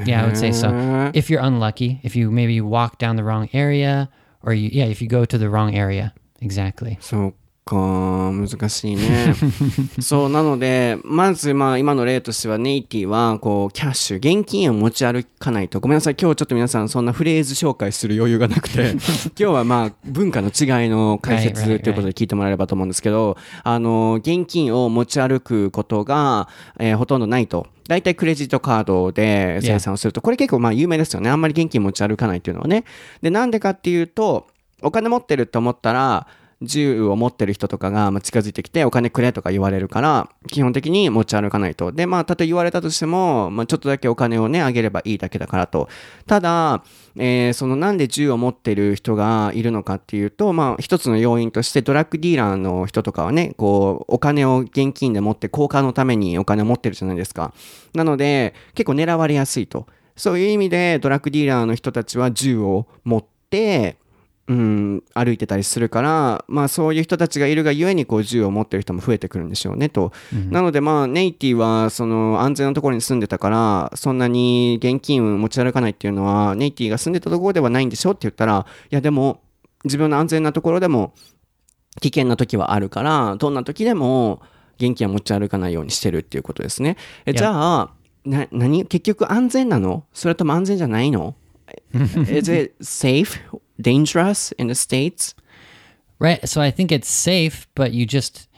[0.04, 0.68] Yeah, I would say so.
[0.68, 1.12] Uh-huh.
[1.14, 4.08] If you're unlucky, if you maybe walk down the wrong area
[4.42, 6.12] or you yeah, if you go to the wrong area.
[6.40, 6.98] Exactly.
[7.00, 7.34] そう
[7.64, 9.34] か、難しいね。
[10.00, 15.80] そう、なので、まず、まあ、今の例としては、ネイティは、こう、キャッシュ、現金を持ち歩かないと。
[15.80, 18.92] ごめんなさい、今日ちょっと皆さん、そんなフレーズ紹介する余裕がなくて、
[19.36, 26.48] 今日はまあ、文化の違いの解説ということで聞いてもらえればと思うんですけど、あの、現金を持ち歩くことが、
[26.78, 27.66] えーほとんどないと。
[27.88, 31.28] 大体クレジットカードで生産をすると、これ結構まあ有名ですよね。
[31.28, 32.84] あんまり現金持ち歩かないっていうのはね。
[33.20, 34.46] で、なんでかっていうと、
[34.80, 36.26] お金持ってると思ったら、
[36.62, 41.92] 銃を持ってる人とかがま近づいてきてお金くれとか言われるから、基本的に持ち歩かないと。
[41.92, 45.88] で、まあ、たと言われたとしても、まあ、ちょっとだけお金をね、あげればいいだけだからと。
[46.26, 46.84] ただ、
[47.16, 57.54] えーそのなんで銃を持ってる人がいるのかっていうと、まあ、一つの要因としてドラッグディーラーの人とかはね、こう、お金を現金で持って交換のためにお金を持ってるじゃないですか。
[57.94, 59.86] なので、結構狙われやすいと。
[60.16, 63.96] そういう意味で、ドラッグディーラーの人たちは銃を持って、
[64.46, 70.12] うん、歩いてたりするから、まあそういう人たちがいるがゆえにこう銃を持ってる人も増えてくるんでしょうねと。
[70.50, 79.40] なのでまあネイティはその安全なところに住んでたから、そんなに現金を持ち歩かないっていうのはネイティが住んでたところではないんでしょって言ったら、いやでも
[79.84, 81.14] 自分の安全なところでも
[82.02, 84.42] 危険な時はあるから、どんな時でも
[84.76, 86.98] 現金は持ち歩かないようにしてるっていうことですね。
[87.24, 87.90] えじゃあ、
[88.26, 90.04] な、何結局安全なの？
[90.12, 91.34] それとも安全じゃないの？
[92.28, 93.40] Is it safe,
[93.80, 95.34] dangerous in the States?
[96.18, 96.48] Right.
[96.48, 98.48] So I think it's safe, but you just,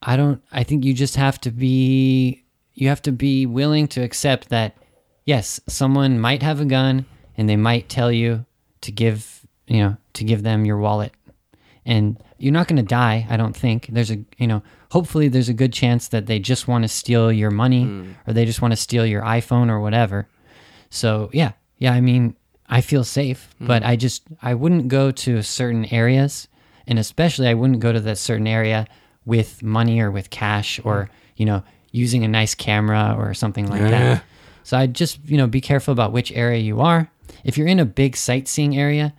[0.00, 4.02] I don't, I think you just have to be, you have to be willing to
[4.02, 4.76] accept that,
[5.24, 7.04] yes, someone might have a gun
[7.36, 8.46] and they might tell you
[8.82, 11.12] to give, you know, to give them your wallet.
[11.84, 13.88] And you're not going to die, I don't think.
[13.90, 17.32] There's a, you know, hopefully there's a good chance that they just want to steal
[17.32, 18.12] your money hmm.
[18.26, 20.28] or they just want to steal your iPhone or whatever.
[20.90, 21.92] So yeah, yeah.
[21.92, 22.36] I mean,
[22.69, 26.47] I feel safe, but I just I wouldn't go to certain areas,
[26.87, 28.87] and especially I wouldn't go to that certain area
[29.25, 33.81] with money or with cash or you know using a nice camera or something like
[33.81, 34.23] that.
[34.63, 37.11] So I'd just you know be careful about which area you are.
[37.43, 39.13] If you're in a big sightseeing area,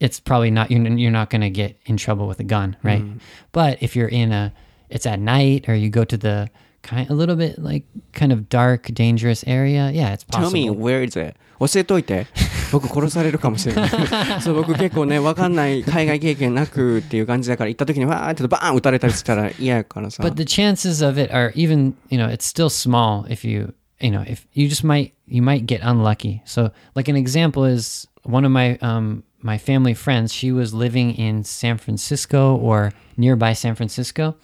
[0.00, 3.04] it's probably not you're, you're not going to get in trouble with a gun, right?
[3.52, 4.52] But if you're in a
[4.88, 6.48] it's at night or you go to the
[6.82, 10.52] kind a little bit like kind of dark dangerous area, yeah, it's Tell possible.
[10.52, 11.36] me where is it?
[11.60, 12.26] 教えといて。
[12.72, 14.42] 僕殺されるかもしれない。
[14.42, 20.22] そう、僕結構ね、わかんない海外経験なくっていう感じだから行った時にわーってバーン撃たれたりしたら嫌やからさ。
[20.22, 24.10] But the chances of it are even, you know, it's still small if you, you
[24.10, 26.42] know, if you just might, you might get unlucky.
[26.44, 31.14] So, like an example is one of my, um, my family friends, she was living
[31.14, 34.36] in San Francisco or nearby San Francisco.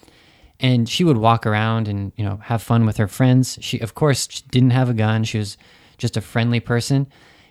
[0.61, 3.59] And she would walk around and, you know, have fun with her friends.
[3.61, 5.25] She, of course, she didn't have a gun.
[5.25, 5.59] She was
[5.99, 7.09] just a friendly person.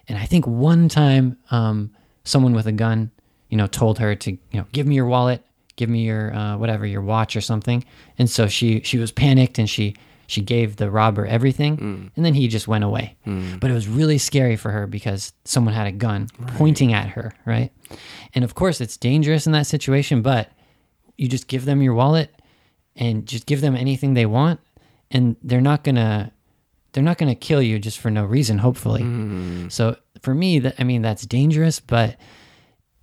[0.09, 1.91] And I think one time, um,
[2.25, 3.11] someone with a gun,
[3.51, 5.45] you know, told her to, you know, give me your wallet,
[5.77, 7.85] give me your uh, whatever, your watch or something.
[8.19, 9.95] And so she she was panicked and she
[10.27, 13.17] she gave the robber everything, and then he just went away.
[13.61, 16.29] But it was really scary for her because someone had a gun
[16.59, 17.71] pointing at her, right?
[18.35, 20.51] And of course, it's dangerous in that situation, but
[21.17, 22.31] you just give them your wallet
[22.95, 24.61] and just give them anything they want,
[25.11, 26.31] and they're not gonna
[26.98, 28.58] they're not gonna kill you just for no reason.
[28.60, 32.18] Hopefully, so for me, that I mean that's dangerous, but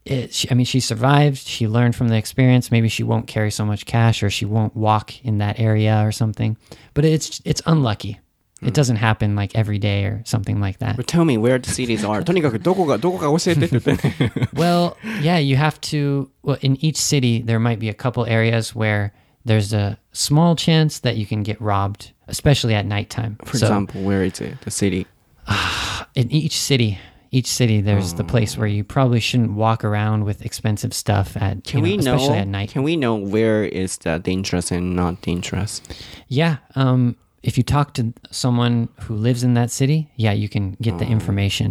[0.04, 1.38] it, she, I mean, she survived.
[1.38, 2.70] She learned from the experience.
[2.70, 6.12] Maybe she won't carry so much cash, or she won't walk in that area, or
[6.12, 6.56] something.
[6.94, 8.18] But it's it's unlucky.
[8.62, 11.06] It doesn't happen like every day or something like that.
[11.06, 12.22] Tell me where the cities are.
[12.22, 14.48] とにかくどこが、どこか教えてって言ってね。
[14.52, 16.28] well, yeah, you have to.
[16.42, 19.12] Well, in each city, there might be a couple areas where
[19.45, 23.37] there's a small chance that you can get robbed, especially at nighttime.
[23.45, 24.59] For so, example, where is it?
[24.61, 25.07] The city?
[26.15, 26.99] In each city,
[27.31, 28.61] each city, there's the place oh.
[28.61, 31.63] where you probably shouldn't walk around with expensive stuff at.
[31.63, 32.33] Can you know, we know?
[32.33, 32.71] At night.
[32.71, 35.81] Can we know where is the dangerous and not dangerous?
[36.27, 36.57] Yeah.
[36.75, 40.97] Um, if you talk to someone who lives in that city, yeah, you can get
[40.97, 41.09] the oh.
[41.09, 41.69] information.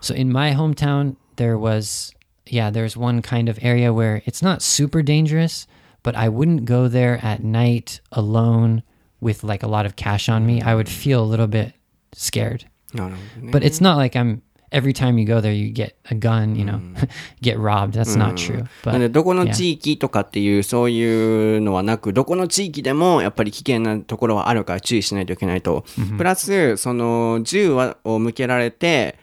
[0.00, 2.14] So in my hometown, there was
[2.48, 5.66] yeah, there's one kind of area where it's not super dangerous,
[6.05, 8.83] but I wouldn't go there at night alone
[9.21, 10.61] with like a lot of cash on me.
[10.61, 11.73] I would feel a little bit
[12.13, 12.67] scared.
[12.93, 13.51] なるほどね。
[13.51, 16.65] But it's not like I'm every time you go there, you get a gun, you
[16.65, 16.79] know,
[17.41, 17.93] get robbed.
[17.93, 18.65] That's not true.
[18.85, 19.53] なんで But どこの yeah.
[19.53, 25.85] 地域とかっていうそういうのはなくどこの地域でもやっぱり危険なところはあるから注意しないといけないと、
[26.17, 29.17] プラスその銃はを向けられて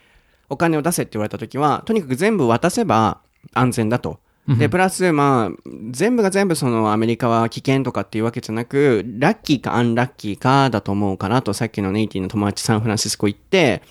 [0.49, 3.21] お金を出せって言われた時は、とにかく全部渡せば
[3.53, 4.21] 安全だと。
[4.48, 13.82] で、プラス、まあ、全部が全部そのアメリカは危険とかっていうわけじゃなく、ラッキーかアンラッキーかだと思うかなと、さっきのネイティの友達サンフランシスコ行って、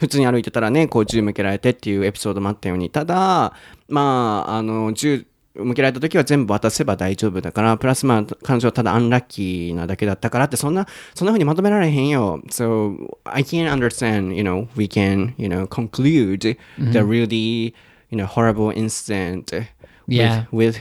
[0.00, 3.52] 普通に歩いてたらね、こう銃向けられてっていうエピソードもあったように、ただ、
[3.88, 5.24] まあ、あの、銃、
[5.54, 12.40] 向けられた時は全部渡せば大丈夫だから、プラスまあ、彼女はただアンラッキーなだけだったからって、そんな、そんな風にまとめられへんよ。
[12.48, 17.74] So, I can't understand, you know, we can, you know, conclude the really,
[18.10, 19.64] you know, horrible incident
[20.11, 20.45] Yeah.
[20.51, 20.79] with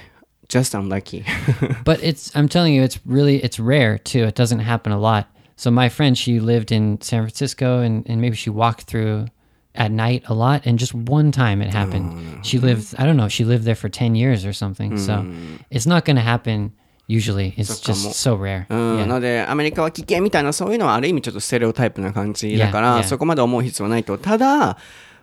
[0.48, 1.24] just unlucky.
[1.84, 5.28] but it's i'm telling you it's really it's rare too it doesn't happen a lot
[5.56, 9.26] so my friend she lived in san francisco and, and maybe she walked through
[9.74, 13.28] at night a lot and just one time it happened she lived i don't know
[13.28, 15.26] she lived there for 10 years or something so
[15.70, 16.72] it's not going to happen
[17.08, 19.06] usually it's just so rare うん、 yeah.
[19.06, 23.04] なので、アメリカは危険みたいな、そういうのはある意味ちょっとステレオタイプな感じだから、 Yeah, yeah.
[23.04, 24.18] そこまで思う必要はないと。
[24.18, 24.76] ただ、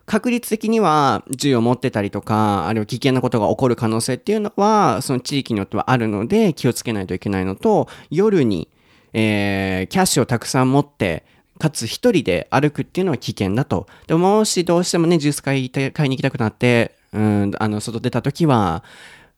[0.09, 8.68] 確率的には銃を持ってたりとか、あるいは危険なことが起こる可能性っていうのは、その地域によってはあるので、気をつけないといけないのと、夜に、
[9.12, 11.24] えーキャッシュをたくさん持って、
[11.59, 13.86] かつ一人で歩くっていうのは危険だと。
[14.06, 18.82] でも、もしどうしてもね、ジュース買い買いに行きたくなって、うん、あの、外出た時は、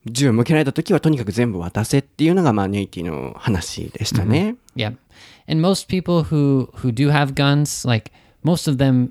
[0.06, 4.56] 銃を向けられた時はとにかく全部渡せっていうのが、まあ、ネイティの話でしたね。
[4.76, 4.94] Yeah.
[5.48, 8.12] And most people who who do have guns, like
[8.44, 9.10] most of them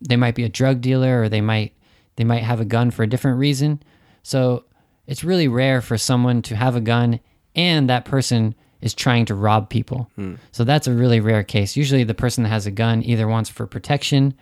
[0.00, 1.74] they might be a drug dealer or they might
[2.16, 3.82] they might have a gun for a different reason.
[4.22, 4.64] So
[5.06, 7.20] it's really rare for someone to have a gun
[7.54, 10.10] and that person is trying to rob people.
[10.16, 10.34] Hmm.
[10.52, 11.76] So that's a really rare case.
[11.76, 14.34] Usually the person that has a gun either wants for protection,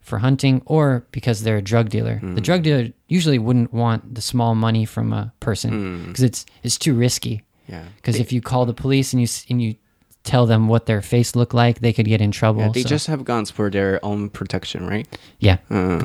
[0.00, 2.18] for hunting, or because they're a drug dealer.
[2.20, 2.36] The hmm.
[2.36, 6.06] drug dealer usually wouldn't want the small money from a person hmm.
[6.06, 7.42] because it's it's too risky.
[7.68, 7.84] Yeah.
[7.96, 9.76] Because if you call the police and you and you
[10.23, 12.61] tell them what their face looked like, they could get in trouble.
[12.61, 15.07] Yeah, they so- just have guns for their own protection, right?
[15.39, 15.57] yeah,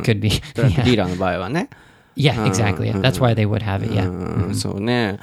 [0.04, 0.40] could be.
[0.54, 0.96] ドラッグディー yeah.
[0.98, 1.68] ラーの場合はね。
[2.16, 2.90] yeah, exactly.
[2.92, 3.00] Yeah.
[3.00, 3.92] That's why they would have it.
[3.92, 4.08] Yeah.
[4.08, 5.18] うん、そうね。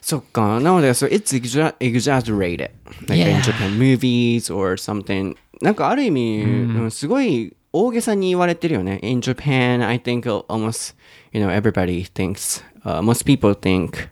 [0.00, 0.60] そっか。
[0.60, 2.70] なので、so it's exa- exaggerated.
[3.08, 3.42] Like in Yeah.
[3.42, 5.36] Japan movies or something.
[5.60, 8.98] なんかある意味、うんすごい大げさに言われてるよね。
[9.02, 10.94] In Japan, I think almost,
[11.32, 14.08] you know, everybody thinks, uh, most people think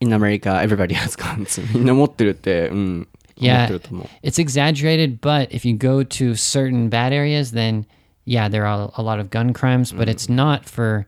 [0.00, 1.60] in America, everybody has guns.
[1.76, 3.08] みんな持ってるって、うん。
[3.38, 4.06] 思っ Yeah, てると思う。
[4.22, 7.84] it's exaggerated, but if you go to certain bad areas, then
[8.26, 11.06] yeah, there are a lot of gun crimes, but it's not for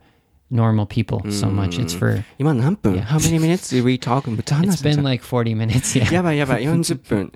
[0.50, 1.78] normal people so much.
[1.78, 3.04] It's for 今何分 Yeah.
[3.06, 4.28] ?How many minutes did we talk?
[4.28, 5.98] めっちゃ it's 話してた been like 40 minutes.
[6.00, 6.12] Yeah.
[6.12, 7.32] やばいやばい、40分。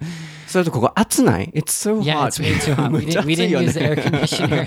[0.47, 2.05] それとここ暑ない ?It's so hot.
[2.05, 2.91] Yeah, it's way too hot.
[2.91, 4.03] め We っちゃ didn't, we 暑い didn't よ use the air ね。
[4.03, 4.67] conditioner.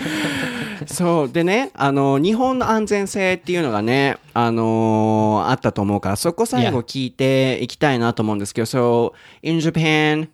[0.87, 1.33] そう。
[1.33, 9.13] でね、あの、日本の安全性っていうのがね、あのあったと思うから、そこ最後.聞いていきたいなと思うんですけど、So,
[9.43, 10.29] in Japan,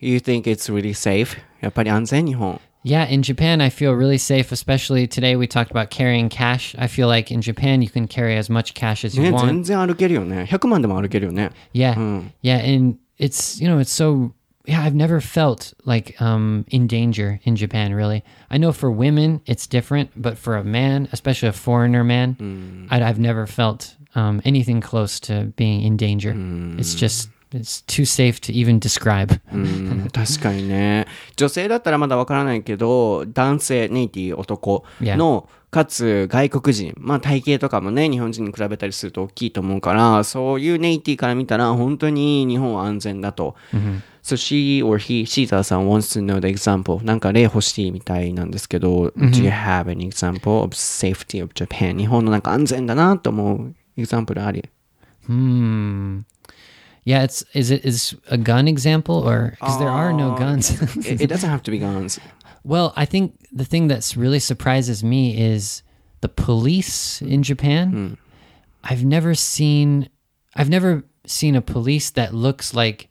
[0.00, 1.38] you think it's really safe?
[1.60, 2.60] やっぱり安全日本。
[2.82, 6.74] Yeah, in Japan, I feel really safe, especially today we talked about carrying cash.
[6.78, 9.46] I feel like in Japan, you can carry as much cash as you ね、want.
[9.46, 10.44] 全然歩けるよね。
[10.48, 11.50] 100万でも歩けるよね。
[11.74, 11.94] Yeah.
[12.42, 12.56] Yeah.
[12.76, 14.30] And it's, you know, it's so,
[14.67, 18.23] yeah, I've never felt like um, in danger in Japan, really.
[18.49, 23.03] I know for women, it's different, but for a man, especially a foreigner man, I,
[23.03, 26.33] I've never felt um, anything close to being in danger.
[26.79, 29.39] It's just, it's too safe to even describe.
[29.53, 31.05] うん 確かにね。
[31.35, 43.55] 女性だったらまだわからないけど、男性、ネイティ男の、かつ外国人、まあ体型とかもね、日本人に比べたりすると大きいと思うから、そういうネイティから見たら本当に日本は安全だと。
[44.23, 47.03] So she or he, シーザーさん wants to know the example.
[47.03, 51.97] なんか例欲しいみたいなんですけど、Do you have an example of safety of Japan?
[51.97, 54.67] 日本のなんか安全だなと思う example あり。
[55.27, 56.23] Hmm.
[57.05, 60.71] Yeah, it's is it is a gun example or because there are no guns.
[61.07, 62.19] It, it doesn't have to be guns.
[62.63, 65.83] well, I think the thing that's really surprises me is
[66.21, 68.17] the police in Japan.
[68.83, 70.09] I've never seen
[70.55, 73.08] I've never seen a police that looks like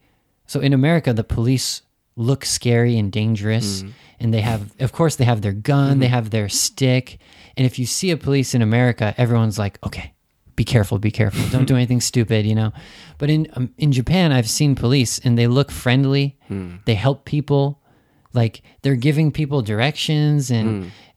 [0.49, 1.83] so in America the police
[2.15, 3.83] look scary and dangerous
[4.19, 7.19] and they have of course they have their gun, they have their stick.
[7.55, 10.13] And if you see a police in America, everyone's like, "Okay,
[10.55, 11.43] be careful, be careful.
[11.55, 12.71] Don't do anything stupid, you know."
[13.19, 16.37] But in um, in Japan, I've seen police and they look friendly.
[16.85, 17.79] They help people.
[18.33, 20.67] Like they're giving people directions and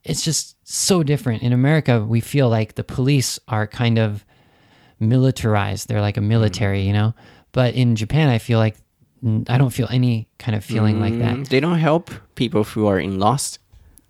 [0.04, 1.42] it's just so different.
[1.42, 4.24] In America, we feel like the police are kind of
[4.98, 5.88] militarized.
[5.88, 7.14] They're like a military, you know?
[7.52, 8.81] But in Japan, I feel like mm,
[9.24, 11.36] I don't feel any kind of feeling like that.
[11.36, 13.60] Mm, they don't help people who are in lost.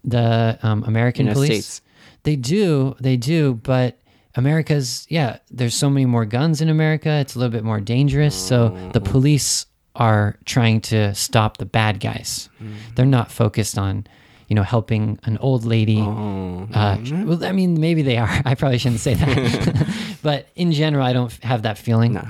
[0.05, 1.83] The um, American police, States.
[2.25, 3.99] they do, they do, but
[4.35, 7.11] America's, yeah, there's so many more guns in America.
[7.11, 8.35] It's a little bit more dangerous.
[8.35, 9.05] So the mm.
[9.05, 12.49] police are trying to stop the bad guys.
[12.61, 12.75] Mm.
[12.95, 14.07] They're not focused on,
[14.53, 15.99] you know, helping an old lady.
[15.99, 18.29] Oh, Uh, well, I mean, maybe they are.
[18.45, 20.19] I probably shouldn't say that.
[20.23, 22.21] but in general, I don't have that feeling.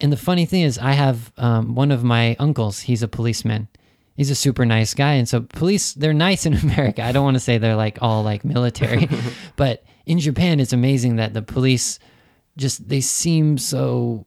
[0.00, 2.80] And the funny thing is, I have um, one of my uncles.
[2.80, 3.68] He's a policeman.
[4.16, 5.12] He's a super nice guy.
[5.12, 7.04] And so police, they're nice in America.
[7.04, 9.08] I don't want to say they're like all like military,
[9.54, 12.00] but in Japan, it's amazing that the police
[12.56, 14.26] just, they seem so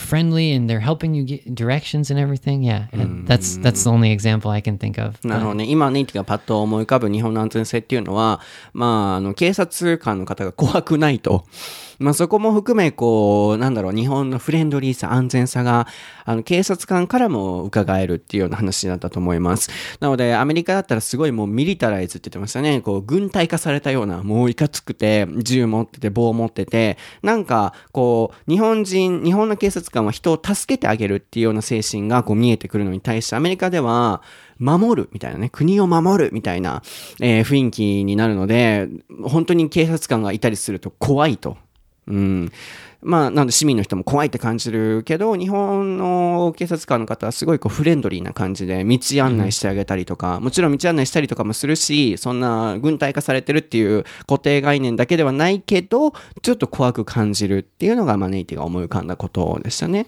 [0.00, 2.62] friendly and they're helping you get directions and everything.
[2.62, 2.86] Yeah.
[2.92, 5.18] and That's, that's the only example I can think of.
[5.22, 5.64] なるほどね。
[5.64, 8.40] 今、ネイティがパッと思い浮かぶ日本の安全性っていうのは、
[8.72, 11.44] まあ、あの、警察官の方が怖くないと。
[12.00, 15.86] まあ、そこも含め、こう、なんだろう、日本のフレンドリーさ、安全さが、
[16.24, 19.70] あの、警察官からも伺えるっていうような話だったと思います。
[20.00, 22.80] なので、アメリカだったらすごいもうミリタライズって言ってましたね。
[22.80, 34.22] こう、軍隊化されたような、もういかつくて、銃持ってて、棒持ってて、なんか、こう、日本人、日本の警察官は人を助けてあげるっていうような精神がこう見えてくるのに対して、アメリカでは、
[34.58, 36.82] 守るみたいなね、国を守るみたいな、
[37.20, 38.88] えー雰囲気になるので、
[39.22, 41.58] 本当に警察官がいたりすると怖いと。
[42.06, 42.52] うん。
[43.02, 60.06] まあ、なので市民の人も怖いって感じるけど、日本の警察官の方はすごいこうフレンドリーな感じで道案内してあげたりとか、もちろん道案内したりとかもするし、そんな軍隊化されてるっていう固定概念だけではないけど、ちょっと怖く感じるっていうのが、まあ、ネイティが思い浮かんだことでしたね。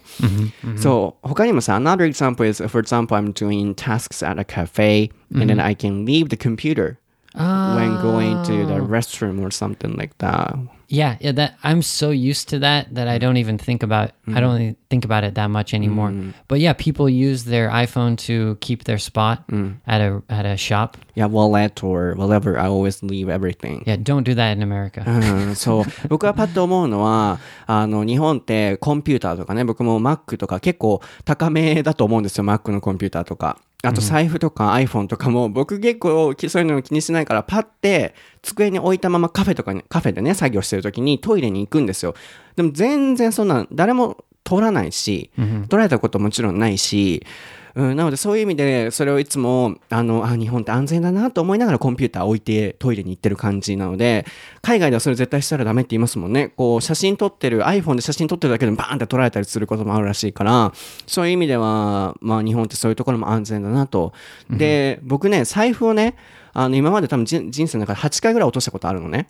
[0.77, 6.05] そう、他にもさ、another example is, for example, I'm doing tasks at a cafe, and then I can
[6.05, 6.97] leave the computer
[7.33, 10.55] when going to the restroom or something like that.
[10.88, 11.32] Yeah, yeah.
[11.32, 14.12] That I'm so used to that that I don't even think about.
[14.26, 16.12] I don't even think about it that much anymore.
[16.48, 19.44] But yeah, people use their iPhone to keep their spot
[19.86, 20.96] at a at a shop.
[21.14, 23.82] Yeah, wallet or whatever, I always leave everything.
[23.86, 25.04] Yeah, don't do that in America.
[25.04, 25.84] う ん、そう。
[26.08, 33.58] 僕はパッと思うのは、あの、日本ってコンピューターとかね、僕も Mac とか結構高めだと思うんですよ、Mac のコンピューターとか。
[33.85, 42.15] あと財布とか iPhone とかも、僕結構きそういうの気にしないから、パッて机に置いたままカフェとかに、カフェでね、作業してる時にトイレに行くんですよ。
[42.55, 47.27] でも全然そんな、誰も取らないし、取られたこともちろんないし、うん、
[47.75, 54.25] なのでそういう意味でそれをいつもあのあ日本って安全だなと思いながらコンピューター置いてトイレに行ってる感じなので
[54.61, 56.49] 海外ではそれ絶対したらダメって言いますもんね。
[56.49, 60.71] こう写真撮ってる iPhone で写真撮ってるだけでもバーンって撮られたりすることもあるらしいから
[61.07, 64.13] そういう意味ではまあ日本ってそういうところも安全だなと。
[64.51, 66.15] で僕ね財布をね
[66.53, 69.27] あの今まで多分人人生の中で8回ぐらい落としたことあるのね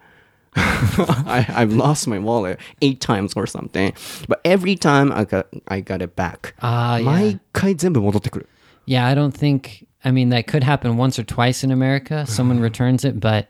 [0.54, 3.92] I, I've lost my wallet eight times or something.
[4.28, 6.54] But every time I got, I got it back.
[6.60, 7.04] Ah, yeah.
[7.04, 8.48] 毎回全部戻ってくる。
[8.86, 9.86] Yeah, I don't think.
[10.02, 12.24] I mean, that could happen once or twice in America.
[12.26, 13.46] Someone returns it, but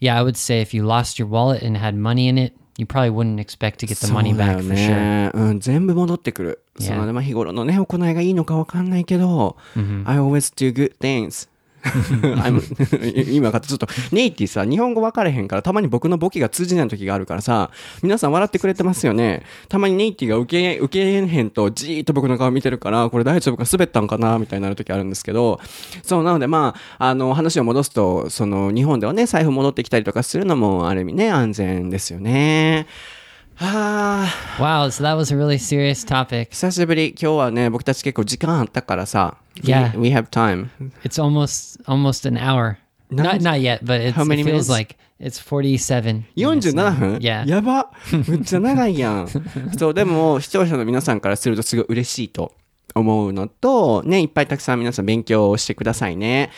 [0.00, 2.86] yeah, I would say if you lost your wallet and had money in it, you
[2.86, 4.88] probably wouldn't expect to get the money そうだ back よ for sure.
[4.88, 5.30] ね。
[5.32, 6.62] うん、全部戻ってくる。
[6.78, 6.86] Yeah.
[6.88, 9.56] そのまあ日頃のね、行いがいいのかわかんないけど、
[10.04, 11.48] I always do good things.
[13.31, 17.71] 今かちょっとネイティさ日本語分かれへんからたまに僕のボケが通じない時があるからさ
[18.01, 19.43] 皆さん笑ってくれてますよね。
[19.69, 23.63] たまにネイティが受け受けへんとじーっと僕の顔見てるからこれ大丈夫か？
[23.71, 24.37] 滑ったんかな？
[24.39, 25.59] みたいになる時あるんですけど
[26.03, 32.87] そうなのでまああの話を戻すとその日本ではね財布戻ってきたりとかするのもある意味ね安全ですよね。
[33.55, 34.27] はあ。
[34.59, 36.49] Wow, so that was a really serious topic.
[36.51, 37.15] 久しぶり。
[37.19, 39.91] 今日はね僕たち結構時間あったからさ Yeah.
[39.97, 40.69] we have time
[41.03, 42.77] It's almost almost an hour.
[43.09, 44.69] Not not yet, but it's, How many it feels minutes?
[44.69, 46.25] like it's 47.
[46.35, 46.91] minutes 47 now.
[46.91, 47.45] 分 Yeah.
[47.47, 47.91] やば
[48.27, 49.27] めっちゃ長いやん
[49.77, 52.53] そうでも視聴者の皆さんからするとすごい嬉しいと
[52.93, 56.49] 思うのとねいっぱいたくさん皆さん勉強してくださいね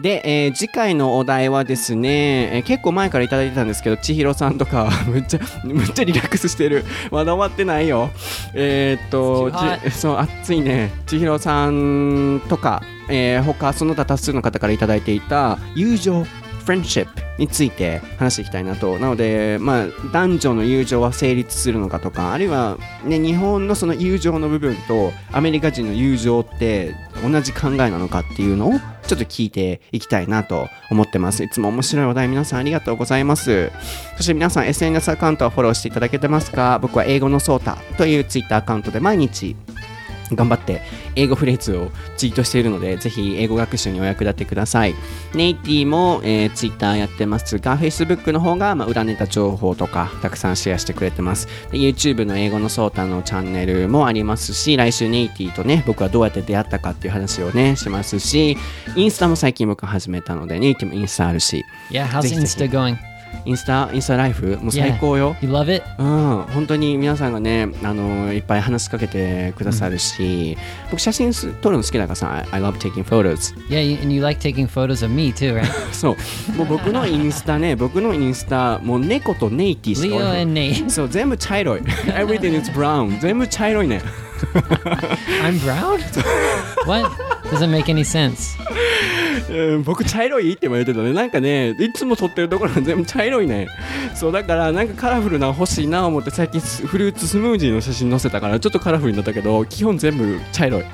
[0.00, 6.84] で、えー次回のお題はですね、えー結構前からいただいてたんですけど千尋さんとか むっちゃむっちゃリラックスしてる。
[7.10, 8.10] まだ終わってないよ。
[8.54, 9.90] えーっとはい。
[9.90, 10.90] ちそう暑いね。
[11.06, 16.26] 千尋さんとか、えー他その他多数の方からいただいていた友情
[16.64, 17.06] friendship
[17.38, 18.98] について話していきたいなと。
[18.98, 28.72] なので、まあ、男女の友情は成立するのかとかあるいは、ね、日本のその友情の部分とアメリカ人の友情って同じ考えなのかっていうのを
[29.08, 31.42] ちょっと聞いていきたいなと思ってます。
[31.42, 33.72] いつも面白い話題皆さんありがとうございます。
[34.16, 36.78] そして皆さん SNS アカウントをフォローしていただけてますか？
[36.78, 39.56] 僕は英語のソータという Twitter アカウントで毎日
[40.32, 40.82] 頑張って
[41.16, 44.94] 英語フレーズをツイートしているので、ぜひ英語学習にお役立てください。
[45.34, 51.48] ネイティも、えー、ツイッターやってますが、Facebook の方が、まあ、裏ネタ情報とかたくさんシェアしてくれてます。
[51.70, 58.56] で YouTube の英語のソータのチャンネルもありますし、来週ネイティとね、僕はどうやって出会ったかっていう話をね、しますし、
[58.96, 62.96] インスタも最近僕始めたので、ネイティもインスタあるし、Yeah, how's Insta going?
[63.44, 65.84] インスタインスタライフもう最高よ、You love it?
[65.98, 70.56] うん、本当に皆さんがね、あのいっぱい話しかけてくださるし、
[70.90, 73.54] 僕写真す撮るの好きだからさ、I, love taking photos。
[73.68, 75.64] Yeah, and you like taking photos of me too, right?
[75.92, 76.16] そ
[76.52, 80.90] う、もう僕のインスタね、僕のインスタ、もう猫とネイティしか Leo and Nate.
[80.90, 81.80] そう、全部茶色い。
[81.80, 83.18] Everything is brown。
[83.20, 84.02] 全部茶色いね。
[85.42, 85.98] I'm brown?
[86.86, 87.10] what?
[87.50, 88.56] Doesn't make any sense.
[89.50, 91.12] うん僕茶色いって言われてたね。
[91.12, 93.66] なんかね、いつも撮ってるところが全部 茶色いね。
[94.14, 100.84] そう、だからなんかカラフルな欲しいな思って最近スフルーツスムージーの写真載せたからちょっとカラフルになったけど、基本全部茶色い。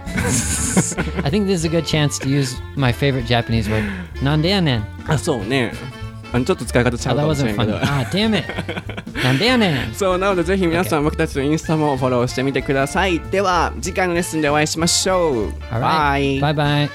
[1.25, 3.85] I think this is a good chance to use my favorite Japanese word,
[4.23, 4.83] nandeyanen.
[5.09, 5.73] あ、そうね。
[6.33, 7.79] あのちょっと使い方ちゃ Oh, うかもしれ wasn't んけ.ど。
[7.79, 8.45] Ah, damn it.
[9.23, 9.95] nandeyanen.
[9.95, 16.41] そうなのでぜひ皆さん僕たちのインスタもフォローしてみてくださいでは次回のレッスンでお会いしましょう right.
[16.41, 16.41] Bye.
[16.41, 16.89] Bye bye.